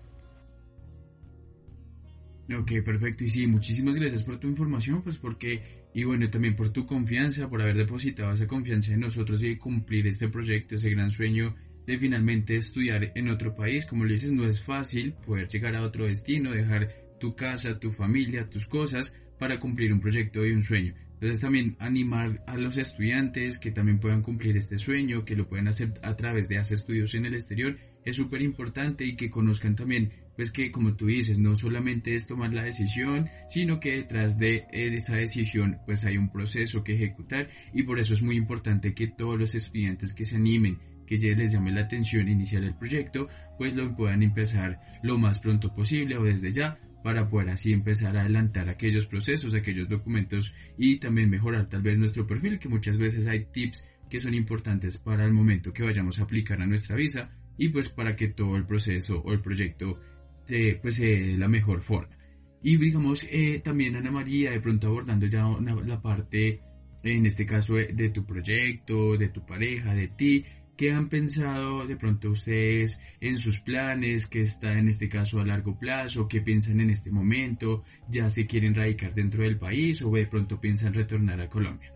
Ok, 2.60 2.72
perfecto. 2.84 3.24
Y 3.24 3.28
sí, 3.28 3.48
muchísimas 3.48 3.98
gracias 3.98 4.24
por 4.24 4.38
tu 4.38 4.48
información, 4.48 5.02
pues 5.02 5.18
porque, 5.18 5.85
y 5.96 6.04
bueno, 6.04 6.30
también 6.30 6.58
por 6.58 6.72
tu 6.72 6.86
confianza, 6.86 7.48
por 7.48 7.62
haber 7.62 7.78
depositado 7.78 8.34
esa 8.34 8.48
confianza 8.48 8.94
en 8.94 9.00
nosotros 9.00 9.42
y 9.42 9.56
cumplir 9.56 10.06
este 10.08 10.28
proyecto, 10.28 10.76
ese 10.76 10.90
gran 10.90 11.10
sueño 11.10 11.56
de 11.88 11.98
finalmente 11.98 12.58
estudiar 12.58 13.14
en 13.16 13.30
otro 13.30 13.56
país. 13.56 13.86
Como 13.86 14.04
le 14.04 14.16
dices, 14.16 14.34
no 14.34 14.46
es 14.46 14.62
fácil 14.62 15.14
poder 15.26 15.48
llegar 15.48 15.74
a 15.74 15.84
otro 15.84 16.06
destino, 16.06 16.52
dejar 16.52 16.90
tu 17.18 17.34
casa, 17.34 17.80
tu 17.80 17.92
familia, 17.92 18.50
tus 18.50 18.66
cosas, 18.66 19.14
para 19.40 19.58
cumplir 19.58 19.94
un 19.94 20.02
proyecto 20.02 20.46
y 20.46 20.52
un 20.52 20.64
sueño. 20.64 20.94
Entonces 21.14 21.40
también 21.40 21.78
animar 21.80 22.44
a 22.46 22.58
los 22.58 22.78
estudiantes 22.78 23.58
que 23.58 23.72
también 23.72 24.00
puedan 24.00 24.22
cumplir 24.22 24.58
este 24.58 24.78
sueño, 24.78 25.24
que 25.24 25.38
lo 25.38 25.48
puedan 25.48 25.70
hacer 25.70 25.94
a 26.04 26.18
través 26.18 26.50
de 26.50 26.58
hacer 26.58 26.76
estudios 26.76 27.16
en 27.16 27.26
el 27.26 27.36
exterior, 27.36 27.78
es 28.04 28.18
súper 28.18 28.42
importante 28.42 29.06
y 29.06 29.16
que 29.16 29.30
conozcan 29.30 29.78
también, 29.78 30.12
pues 30.36 30.52
que 30.52 30.72
como 30.72 30.96
tú 30.96 31.08
dices, 31.08 31.40
no 31.40 31.56
solamente 31.56 32.16
es 32.16 32.28
tomar 32.28 32.54
la 32.54 32.64
decisión, 32.64 33.28
sino 33.48 33.80
que 33.80 33.98
detrás 33.98 34.38
de 34.38 34.66
esa 34.72 35.16
decisión 35.16 35.78
pues 35.86 36.06
hay 36.06 36.18
un 36.18 36.32
proceso 36.32 36.84
que 36.84 36.96
ejecutar. 36.96 37.50
Y 37.74 37.84
por 37.84 38.00
eso 38.00 38.14
es 38.14 38.22
muy 38.22 38.36
importante 38.36 38.94
que 38.94 39.08
todos 39.08 39.40
los 39.40 39.56
estudiantes 39.56 40.14
que 40.14 40.26
se 40.26 40.36
animen, 40.36 40.80
que 41.06 41.20
ya 41.20 41.30
les 41.36 41.54
llame 41.54 41.72
la 41.72 41.82
atención 41.82 42.28
iniciar 42.28 42.64
el 42.64 42.76
proyecto, 42.76 43.28
pues 43.58 43.74
lo 43.74 43.96
puedan 43.96 44.24
empezar 44.24 44.80
lo 45.04 45.18
más 45.18 45.40
pronto 45.40 45.74
posible 45.74 46.18
o 46.18 46.24
desde 46.24 46.52
ya 46.52 46.78
para 47.04 47.30
poder 47.30 47.50
así 47.50 47.72
empezar 47.72 48.18
a 48.18 48.22
adelantar 48.22 48.68
aquellos 48.68 49.06
procesos, 49.06 49.54
aquellos 49.54 49.88
documentos 49.88 50.56
y 50.76 50.98
también 50.98 51.30
mejorar 51.30 51.70
tal 51.70 51.84
vez 51.84 52.00
nuestro 52.00 52.26
perfil, 52.26 52.58
que 52.58 52.68
muchas 52.68 52.98
veces 52.98 53.28
hay 53.28 53.46
tips 53.46 53.86
que 54.10 54.20
son 54.20 54.34
importantes 54.34 54.98
para 54.98 55.24
el 55.24 55.32
momento 55.32 55.72
que 55.72 55.84
vayamos 55.84 56.20
a 56.20 56.24
aplicar 56.24 56.62
a 56.62 56.66
nuestra 56.66 56.96
visa 56.96 57.30
y 57.58 57.70
pues 57.70 57.90
para 57.90 58.16
que 58.16 58.30
todo 58.30 58.56
el 58.56 58.66
proceso 58.66 59.20
o 59.20 59.34
el 59.34 59.42
proyecto 59.42 60.00
se, 60.46 60.80
pues 60.82 60.96
se 60.96 61.06
dé 61.06 61.38
la 61.38 61.48
mejor 61.48 61.82
forma. 61.82 62.16
Y 62.62 62.78
digamos 62.78 63.28
eh, 63.30 63.62
también 63.64 63.96
Ana 63.96 64.12
María, 64.12 64.52
de 64.52 64.60
pronto 64.60 64.88
abordando 64.88 65.28
ya 65.28 65.46
la 65.86 66.02
parte, 66.02 66.62
en 67.04 67.26
este 67.26 67.46
caso, 67.46 67.76
de 67.76 68.10
tu 68.10 68.26
proyecto, 68.26 69.18
de 69.18 69.30
tu 69.30 69.46
pareja, 69.46 69.94
de 69.94 70.08
ti, 70.08 70.46
¿Qué 70.78 70.92
han 70.92 71.08
pensado 71.08 71.88
de 71.88 71.96
pronto 71.96 72.32
ustedes 72.32 73.00
en 73.22 73.38
sus 73.38 73.62
planes? 73.62 74.28
¿Qué 74.28 74.42
está 74.42 74.74
en 74.74 74.90
este 74.90 75.08
caso 75.08 75.40
a 75.40 75.46
largo 75.46 75.80
plazo? 75.80 76.28
¿Qué 76.28 76.42
piensan 76.42 76.82
en 76.82 76.90
este 76.90 77.12
momento? 77.12 77.84
¿Ya 78.10 78.30
se 78.30 78.46
quieren 78.46 78.76
radicar 78.76 79.14
dentro 79.14 79.44
del 79.44 79.58
país 79.58 80.02
o 80.02 80.12
de 80.12 80.28
pronto 80.28 80.60
piensan 80.60 80.94
retornar 80.94 81.40
a 81.40 81.50
Colombia? 81.50 81.94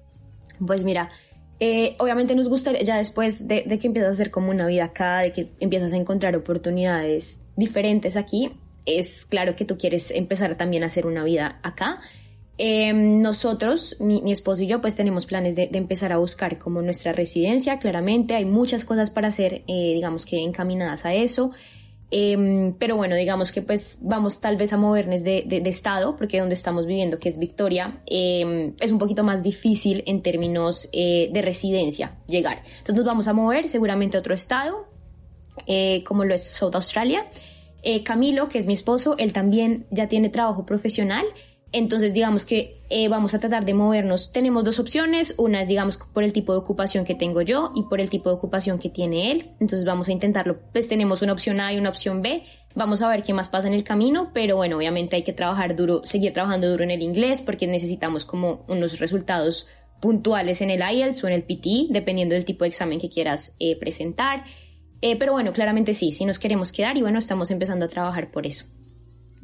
Pues 0.65 0.85
mira, 0.85 1.09
eh, 1.60 1.95
obviamente 2.00 2.36
nos 2.36 2.48
gustaría, 2.48 2.82
ya 2.84 2.98
después 2.98 3.48
de, 3.48 3.63
que 3.63 3.88
empiezas 3.88 4.10
a 4.10 4.13
hacer 4.13 4.32
como 4.32 4.50
una 4.50 4.65
vida 4.65 4.86
acá, 4.86 5.19
de 5.19 5.34
que 5.34 5.50
empiezas 5.60 5.91
a 5.91 5.98
encontrar 5.98 6.36
oportunidades 6.36 7.41
diferentes 7.58 8.15
aquí, 8.15 8.52
es 8.86 9.26
claro 9.26 9.56
que 9.56 9.65
tú 9.65 9.78
quieres 9.78 10.12
empezar 10.12 10.56
también 10.56 10.84
a 10.84 10.86
hacer 10.86 11.06
una 11.06 11.24
vida 11.24 11.60
acá. 11.62 12.00
Em, 12.58 13.22
nosotros, 13.22 13.98
mi, 14.00 14.32
esposo 14.32 14.63
y 14.63 14.67
yo, 14.67 14.82
pues 14.82 14.95
tenemos 14.95 15.26
planes 15.26 15.56
de, 15.56 15.69
empezar 15.74 16.13
a 16.13 16.17
buscar 16.17 16.58
como 16.60 16.82
nuestra 16.82 17.12
residencia, 17.13 17.80
claramente 17.80 18.36
hay 18.36 18.45
muchas 18.45 18.86
cosas 18.86 19.10
para 19.10 19.28
hacer, 19.28 19.63
eh, 19.67 19.93
digamos 19.95 20.26
que 20.26 20.39
encaminadas 20.39 21.06
a 21.06 21.13
eso, 21.13 21.52
em, 22.12 22.74
pero 22.74 22.95
bueno, 22.95 23.15
digamos 23.15 23.52
que 23.52 23.62
pues 23.62 24.00
vamos 24.02 24.39
tal 24.39 24.58
vez 24.58 24.74
a 24.74 24.78
movernos 24.78 25.24
de, 25.24 25.62
estado, 25.65 26.15
porque 26.15 26.39
donde 26.39 26.56
estamos 26.56 26.86
viviendo, 26.86 27.19
que 27.19 27.30
es 27.30 27.38
Victoria, 27.38 28.02
em, 28.06 28.74
es 28.80 28.91
un 28.91 29.00
poquito 29.00 29.24
más 29.24 29.43
difícil 29.43 30.04
en 30.08 30.22
términos 30.22 30.89
eh, 30.91 31.30
de 31.32 31.41
residencia 31.41 32.17
llegar. 32.28 32.63
Entonces 32.65 32.95
nos 32.95 33.06
vamos 33.06 33.28
a 33.28 33.34
mover 33.34 33.69
seguramente 33.69 34.17
a 34.17 34.19
otro 34.19 34.34
estado, 34.34 34.88
eh, 35.67 36.04
como 36.04 36.26
lo 36.26 36.34
es 36.34 36.43
South 36.43 36.76
Australia. 36.76 37.26
Camilo, 38.04 38.50
que 38.50 38.58
es 38.58 38.65
mi 38.65 38.74
esposo, 38.74 39.15
él 39.17 39.32
también 39.32 39.86
ya 39.89 40.10
tiene 40.10 40.28
trabajo 40.28 40.65
profesional 40.65 41.26
entonces, 41.71 42.13
digamos 42.13 42.45
que 42.45 42.82
eh, 42.89 43.08
vamos 43.10 43.34
a 43.36 43.39
tratar 43.39 43.63
de 43.63 43.75
movernos. 43.75 44.32
Tenemos 44.32 44.65
dos 44.65 44.79
opciones. 44.79 45.36
Una 45.38 45.62
es, 45.62 45.67
digamos, 45.67 45.97
por 45.97 46.23
el 46.23 46.34
tipo 46.34 46.51
de 46.53 46.60
ocupación 46.60 47.05
que 47.05 47.13
tengo 47.13 47.41
yo 47.41 47.71
y 47.75 47.84
por 47.84 48.01
el 48.01 48.10
tipo 48.10 48.29
de 48.29 48.36
ocupación 48.36 48.79
que 48.79 48.89
tiene 48.89 49.32
él. 49.32 49.51
Entonces, 49.60 49.86
vamos 49.86 50.10
a 50.10 50.12
intentarlo. 50.12 50.60
Pues 50.71 50.89
tenemos 50.89 51.21
una 51.21 51.34
opción 51.34 51.60
A 51.60 51.71
y 51.71 51.77
una 51.77 51.89
opción 51.89 52.21
B. 52.21 52.43
Vamos 52.75 53.01
a 53.01 53.10
ver 53.10 53.23
qué 53.23 53.34
más 53.34 53.49
pasa 53.49 53.67
en 53.67 53.73
el 53.73 53.84
camino, 53.84 54.32
pero 54.34 54.55
bueno, 54.55 54.77
obviamente 54.77 55.15
hay 55.15 55.23
que 55.23 55.34
trabajar 55.34 55.75
duro, 55.75 56.01
seguir 56.05 56.34
trabajando 56.34 56.69
duro 56.69 56.84
en 56.84 56.91
el 56.91 57.01
inglés 57.01 57.41
porque 57.41 57.67
necesitamos 57.67 58.25
como 58.25 58.63
unos 58.67 58.99
resultados 58.99 59.67
puntuales 59.99 60.62
en 60.62 60.69
el 60.69 60.82
IELTS 60.82 61.23
o 61.23 61.27
en 61.27 61.34
el 61.34 61.43
PT, 61.43 61.88
dependiendo 61.89 62.36
del 62.36 62.45
tipo 62.45 62.63
de 62.63 62.69
examen 62.69 62.99
que 62.99 63.10
quieras 63.10 63.55
eh, 63.60 63.77
presentar. 63.77 64.43
Eh, 65.01 65.17
pero 65.17 65.34
bueno, 65.34 65.51
claramente 65.51 65.93
sí, 65.93 66.12
sí 66.12 66.25
nos 66.25 66.39
queremos 66.39 66.71
quedar 66.71 66.97
y 66.97 67.01
bueno, 67.01 67.19
estamos 67.19 67.51
empezando 67.51 67.86
a 67.86 67.89
trabajar 67.89 68.32
por 68.32 68.45
eso. 68.45 68.65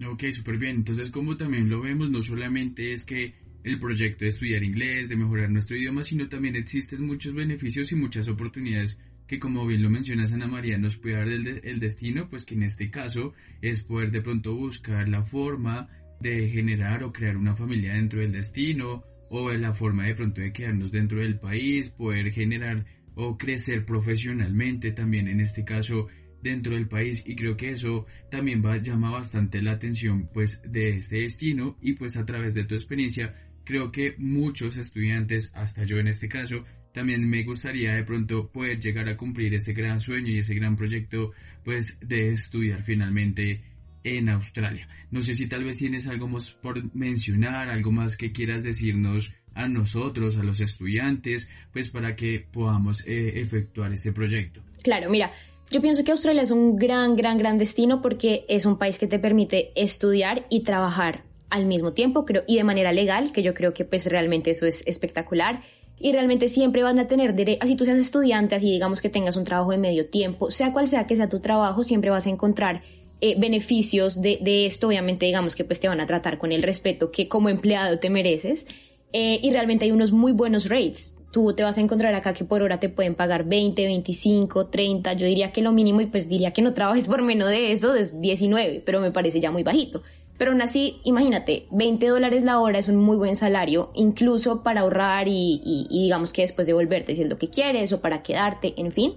Ok, 0.04 0.24
súper 0.32 0.58
bien. 0.58 0.78
Entonces, 0.78 1.10
como 1.10 1.38
también 1.38 1.70
lo 1.70 1.82
vemos, 1.82 2.10
no 2.10 2.22
solamente 2.22 2.92
es 2.92 3.04
que 3.04 3.34
el 3.64 3.80
proyecto 3.80 4.26
de 4.26 4.30
estudiar 4.30 4.64
inglés, 4.64 5.10
de 5.10 5.16
mejorar 5.16 5.50
nuestro 5.50 5.78
idioma, 5.78 6.04
sino 6.04 6.28
también 6.28 6.56
existen 6.56 7.06
muchos 7.06 7.34
beneficios 7.34 7.92
y 7.92 7.96
muchas 7.96 8.28
oportunidades 8.28 8.98
que 9.28 9.40
como 9.40 9.66
bien 9.66 9.82
lo 9.82 9.90
mencionas 9.90 10.32
Ana 10.34 10.48
María 10.48 10.78
nos 10.78 10.98
puede 10.98 11.16
dar 11.16 11.28
el, 11.28 11.62
el 11.64 11.80
destino, 11.80 12.30
pues 12.30 12.46
que 12.46 12.54
en 12.54 12.64
este 12.64 12.92
caso 12.92 13.34
es 13.62 13.82
poder 13.84 14.12
de 14.12 14.22
pronto 14.22 14.56
buscar 14.56 15.10
la 15.10 15.24
forma 15.24 15.88
de 16.20 16.48
generar 16.48 17.04
o 17.04 17.12
crear 17.12 17.36
una 17.36 17.56
familia 17.56 17.94
dentro 17.94 18.20
del 18.20 18.32
destino 18.32 19.04
o 19.30 19.52
la 19.52 19.74
forma 19.74 20.06
de 20.06 20.16
pronto 20.16 20.42
de 20.42 20.54
quedarnos 20.54 20.92
dentro 20.92 21.20
del 21.20 21.40
país, 21.40 21.90
poder 21.90 22.32
generar 22.32 22.86
o 23.16 23.38
crecer 23.38 23.86
profesionalmente 23.86 24.92
también 24.92 25.28
en 25.28 25.42
este 25.42 25.64
caso 25.64 26.08
dentro 26.50 26.76
del 26.76 26.88
país 26.88 27.24
y 27.26 27.36
creo 27.36 27.58
que 27.58 27.72
eso 27.72 28.06
también 28.30 28.64
va, 28.64 28.78
llama 28.78 29.12
bastante 29.12 29.62
la 29.62 29.72
atención 29.72 30.30
pues 30.34 30.62
de 30.64 30.90
este 30.90 31.18
destino 31.22 31.78
y 31.82 31.94
pues 31.94 32.18
a 32.18 32.26
través 32.26 32.54
de 32.54 32.66
tu 32.66 32.76
experiencia 32.76 33.34
creo 33.64 33.92
que 33.92 34.16
muchos 34.20 34.78
estudiantes 34.78 35.52
hasta 35.56 35.84
yo 35.84 35.98
en 35.98 36.08
este 36.08 36.30
caso 36.30 36.64
también 36.94 37.28
me 37.28 37.44
gustaría 37.44 37.94
de 37.94 38.04
pronto 38.04 38.50
poder 38.50 38.80
llegar 38.80 39.10
a 39.10 39.18
cumplir 39.18 39.54
ese 39.56 39.74
gran 39.74 40.00
sueño 40.00 40.30
y 40.30 40.40
ese 40.40 40.54
gran 40.54 40.76
proyecto 40.76 41.32
pues 41.64 41.98
de 42.00 42.30
estudiar 42.30 42.84
finalmente 42.84 43.64
en 44.04 44.30
Australia. 44.30 44.88
No 45.10 45.22
sé 45.22 45.34
si 45.34 45.48
tal 45.48 45.64
vez 45.64 45.78
tienes 45.78 46.08
algo 46.08 46.28
más 46.28 46.52
por 46.52 46.96
mencionar, 46.96 47.70
algo 47.70 47.92
más 47.92 48.16
que 48.16 48.32
quieras 48.32 48.64
decirnos 48.64 49.34
a 49.56 49.68
nosotros, 49.68 50.38
a 50.38 50.44
los 50.44 50.62
estudiantes, 50.62 51.50
pues 51.74 51.90
para 51.90 52.16
que 52.16 52.46
podamos 52.52 53.06
eh, 53.08 53.40
efectuar 53.42 53.92
este 53.92 54.12
proyecto. 54.12 54.62
Claro, 54.84 55.10
mira, 55.10 55.32
yo 55.70 55.82
pienso 55.82 56.04
que 56.04 56.12
Australia 56.12 56.44
es 56.44 56.52
un 56.52 56.76
gran, 56.76 57.16
gran, 57.16 57.38
gran 57.38 57.58
destino 57.58 58.02
porque 58.02 58.46
es 58.48 58.66
un 58.66 58.78
país 58.78 58.98
que 58.98 59.08
te 59.08 59.20
permite 59.20 59.72
estudiar 59.76 60.46
y 60.50 60.62
trabajar 60.62 61.24
al 61.50 61.66
mismo 61.66 61.94
tiempo 61.94 62.26
creo, 62.26 62.44
y 62.48 62.58
de 62.58 62.64
manera 62.64 62.92
legal, 62.92 63.32
que 63.32 63.44
yo 63.44 63.54
creo 63.54 63.74
que 63.74 63.86
pues 63.86 64.06
realmente 64.08 64.52
eso 64.52 64.66
es 64.66 64.84
espectacular. 64.86 65.62
Y 65.98 66.12
realmente 66.12 66.50
siempre 66.50 66.84
van 66.84 67.00
a 67.00 67.08
tener 67.08 67.34
derecho, 67.34 67.60
así 67.64 67.76
tú 67.76 67.86
seas 67.86 67.98
estudiante, 67.98 68.56
así 68.56 68.70
digamos 68.70 69.02
que 69.02 69.10
tengas 69.10 69.38
un 69.38 69.46
trabajo 69.46 69.72
de 69.72 69.78
medio 69.78 70.08
tiempo, 70.10 70.52
sea 70.52 70.74
cual 70.74 70.88
sea 70.88 71.08
que 71.08 71.16
sea 71.16 71.30
tu 71.30 71.40
trabajo, 71.40 71.84
siempre 71.84 72.10
vas 72.10 72.28
a 72.28 72.30
encontrar 72.30 72.82
eh, 73.22 73.36
beneficios 73.40 74.22
de, 74.22 74.40
de, 74.42 74.66
esto, 74.66 74.88
obviamente 74.88 75.26
digamos 75.26 75.56
que 75.56 75.64
pues 75.64 75.80
te 75.80 75.88
van 75.88 76.02
a 76.02 76.06
tratar 76.06 76.38
con 76.38 76.52
el 76.52 76.62
respeto 76.64 77.12
que 77.12 77.30
como 77.30 77.48
empleado 77.48 77.98
te 77.98 78.10
mereces. 78.10 78.68
Eh, 79.14 79.40
y 79.42 79.52
realmente 79.52 79.86
hay 79.86 79.92
unos 79.92 80.12
muy 80.12 80.34
buenos 80.34 80.68
rates. 80.68 81.16
Tú 81.36 81.52
te 81.52 81.64
vas 81.64 81.78
a 81.78 81.82
encontrar 81.82 82.16
acá 82.16 82.32
que 82.32 82.46
por 82.46 82.62
hora 82.62 82.80
te 82.80 82.88
pueden 82.88 83.14
pagar 83.14 83.44
20, 83.44 83.84
25, 83.84 84.68
30, 84.68 85.12
yo 85.16 85.28
diría 85.28 85.52
que 85.52 85.62
lo 85.62 85.74
mínimo 85.74 86.00
y 86.00 86.06
pues 86.06 86.30
diría 86.30 86.52
que 86.52 86.62
no 86.62 86.74
trabajes 86.74 87.08
por 87.08 87.22
menos 87.22 87.50
de 87.50 87.74
eso, 87.74 87.94
es 87.94 88.22
19, 88.22 88.84
pero 88.86 89.02
me 89.02 89.12
parece 89.12 89.42
ya 89.42 89.52
muy 89.52 89.62
bajito. 89.62 90.02
Pero 90.38 90.52
aún 90.52 90.62
así, 90.62 91.02
imagínate, 91.04 91.68
20 91.72 92.08
dólares 92.08 92.46
la 92.46 92.62
hora 92.62 92.80
es 92.80 92.88
un 92.88 92.96
muy 92.96 93.18
buen 93.18 93.36
salario, 93.36 93.92
incluso 93.96 94.64
para 94.64 94.80
ahorrar 94.80 95.28
y, 95.28 95.88
digamos 95.90 96.32
que 96.32 96.44
después 96.44 96.68
devolverte 96.68 97.16
si 97.16 97.24
es 97.24 97.30
lo 97.30 97.36
que 97.36 97.50
quieres 97.50 97.92
o 97.92 98.00
para 98.00 98.24
quedarte, 98.24 98.74
en 98.78 98.94
fin. 98.94 99.16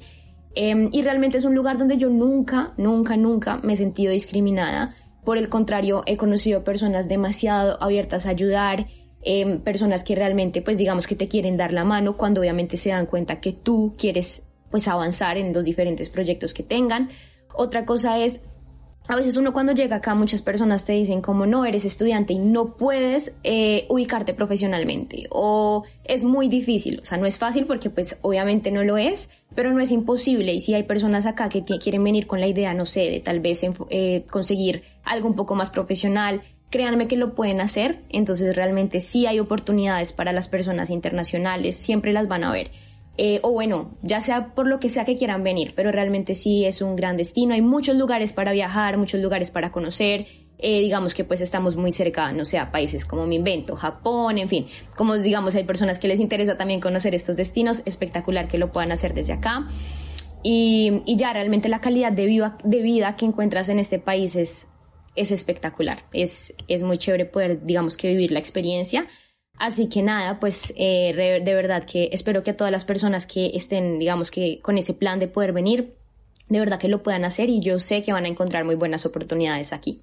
Eh, 0.56 0.88
y 0.90 1.02
realmente 1.02 1.38
es 1.38 1.44
un 1.44 1.54
lugar 1.54 1.78
donde 1.78 1.98
yo 1.98 2.08
nunca, 2.08 2.72
nunca, 2.78 3.16
nunca 3.16 3.58
me 3.58 3.74
he 3.74 3.76
sentido 3.76 4.10
discriminada. 4.10 4.92
Por 5.24 5.38
el 5.38 5.48
contrario, 5.48 6.02
he 6.06 6.16
conocido 6.16 6.64
personas 6.64 7.08
demasiado 7.08 7.80
abiertas 7.80 8.26
a 8.26 8.30
ayudar, 8.30 8.86
eh, 9.30 9.60
personas 9.62 10.04
que 10.04 10.14
realmente, 10.14 10.62
pues 10.62 10.78
digamos 10.78 11.06
que 11.06 11.14
te 11.14 11.28
quieren 11.28 11.58
dar 11.58 11.70
la 11.74 11.84
mano 11.84 12.16
cuando 12.16 12.40
obviamente 12.40 12.78
se 12.78 12.88
dan 12.88 13.04
cuenta 13.04 13.42
que 13.42 13.52
tú 13.52 13.94
quieres 13.98 14.42
pues 14.70 14.88
avanzar 14.88 15.36
en 15.36 15.52
los 15.52 15.66
diferentes 15.66 16.08
proyectos 16.08 16.54
que 16.54 16.62
tengan. 16.62 17.10
Otra 17.54 17.84
cosa 17.84 18.18
es, 18.20 18.40
a 19.06 19.16
veces 19.16 19.36
uno 19.36 19.52
cuando 19.52 19.72
llega 19.72 19.96
acá 19.96 20.14
muchas 20.14 20.40
personas 20.40 20.86
te 20.86 20.94
dicen 20.94 21.20
como 21.20 21.44
no 21.44 21.66
eres 21.66 21.84
estudiante 21.84 22.32
y 22.32 22.38
no 22.38 22.74
puedes 22.78 23.36
eh, 23.44 23.84
ubicarte 23.90 24.32
profesionalmente 24.32 25.26
o 25.28 25.84
es 26.04 26.24
muy 26.24 26.48
difícil, 26.48 27.00
o 27.02 27.04
sea, 27.04 27.18
no 27.18 27.26
es 27.26 27.36
fácil 27.36 27.66
porque 27.66 27.90
pues 27.90 28.18
obviamente 28.22 28.70
no 28.70 28.82
lo 28.82 28.96
es, 28.96 29.28
pero 29.54 29.74
no 29.74 29.82
es 29.82 29.92
imposible. 29.92 30.54
Y 30.54 30.60
si 30.60 30.72
hay 30.72 30.84
personas 30.84 31.26
acá 31.26 31.50
que 31.50 31.62
quieren 31.64 32.02
venir 32.02 32.26
con 32.26 32.40
la 32.40 32.46
idea, 32.46 32.72
no 32.72 32.86
sé, 32.86 33.10
de 33.10 33.20
tal 33.20 33.40
vez 33.40 33.62
eh, 33.90 34.24
conseguir 34.30 34.84
algo 35.04 35.28
un 35.28 35.34
poco 35.34 35.54
más 35.54 35.68
profesional, 35.68 36.40
créanme 36.70 37.08
que 37.08 37.16
lo 37.16 37.34
pueden 37.34 37.60
hacer, 37.60 38.02
entonces 38.10 38.54
realmente 38.54 39.00
sí 39.00 39.26
hay 39.26 39.40
oportunidades 39.40 40.12
para 40.12 40.32
las 40.32 40.48
personas 40.48 40.90
internacionales, 40.90 41.76
siempre 41.76 42.12
las 42.12 42.28
van 42.28 42.44
a 42.44 42.52
ver. 42.52 42.70
Eh, 43.20 43.40
o 43.42 43.50
bueno, 43.50 43.96
ya 44.02 44.20
sea 44.20 44.54
por 44.54 44.68
lo 44.68 44.78
que 44.78 44.88
sea 44.88 45.04
que 45.04 45.16
quieran 45.16 45.42
venir, 45.42 45.72
pero 45.74 45.90
realmente 45.90 46.36
sí 46.36 46.64
es 46.64 46.80
un 46.82 46.94
gran 46.94 47.16
destino, 47.16 47.54
hay 47.54 47.62
muchos 47.62 47.96
lugares 47.96 48.32
para 48.32 48.52
viajar, 48.52 48.96
muchos 48.96 49.20
lugares 49.20 49.50
para 49.50 49.72
conocer, 49.72 50.26
eh, 50.60 50.80
digamos 50.80 51.14
que 51.14 51.24
pues 51.24 51.40
estamos 51.40 51.76
muy 51.76 51.90
cerca, 51.90 52.30
no 52.32 52.44
sé, 52.44 52.58
a 52.58 52.70
países 52.70 53.04
como 53.04 53.26
mi 53.26 53.36
invento, 53.36 53.74
Japón, 53.74 54.38
en 54.38 54.48
fin, 54.48 54.66
como 54.96 55.16
digamos 55.16 55.56
hay 55.56 55.64
personas 55.64 55.98
que 55.98 56.06
les 56.06 56.20
interesa 56.20 56.56
también 56.56 56.80
conocer 56.80 57.14
estos 57.14 57.36
destinos, 57.36 57.82
espectacular 57.86 58.46
que 58.46 58.58
lo 58.58 58.70
puedan 58.70 58.92
hacer 58.92 59.14
desde 59.14 59.32
acá. 59.32 59.68
Y, 60.44 61.02
ya 61.16 61.32
realmente 61.32 61.68
la 61.68 61.80
calidad 61.80 62.12
de 62.12 62.26
vida, 62.26 62.58
de 62.62 62.82
vida 62.82 63.16
que 63.16 63.26
encuentras 63.26 63.68
en 63.68 63.80
este 63.80 63.98
país 63.98 64.36
es 64.36 64.68
es 65.20 65.30
espectacular. 65.30 66.04
Es, 66.12 66.54
es 66.68 66.82
muy 66.82 66.98
chévere 66.98 67.26
poder, 67.26 67.64
digamos 67.64 67.96
que 67.96 68.08
vivir 68.08 68.32
la 68.32 68.38
experiencia. 68.38 69.06
Así 69.58 69.88
que 69.88 70.02
nada, 70.02 70.38
pues 70.38 70.72
eh, 70.76 71.40
de 71.44 71.54
verdad 71.54 71.84
que 71.84 72.10
espero 72.12 72.44
que 72.44 72.52
todas 72.52 72.70
las 72.70 72.84
personas 72.84 73.26
que 73.26 73.50
estén, 73.54 73.98
digamos 73.98 74.30
que 74.30 74.60
con 74.62 74.78
ese 74.78 74.94
plan 74.94 75.18
de 75.18 75.26
poder 75.26 75.52
venir, 75.52 75.94
de 76.48 76.60
verdad 76.60 76.78
que 76.78 76.88
lo 76.88 77.02
puedan 77.02 77.24
hacer 77.24 77.48
y 77.50 77.60
yo 77.60 77.78
sé 77.78 78.02
que 78.02 78.12
van 78.12 78.24
a 78.24 78.28
encontrar 78.28 78.64
muy 78.64 78.76
buenas 78.76 79.04
oportunidades 79.04 79.72
aquí. 79.72 80.00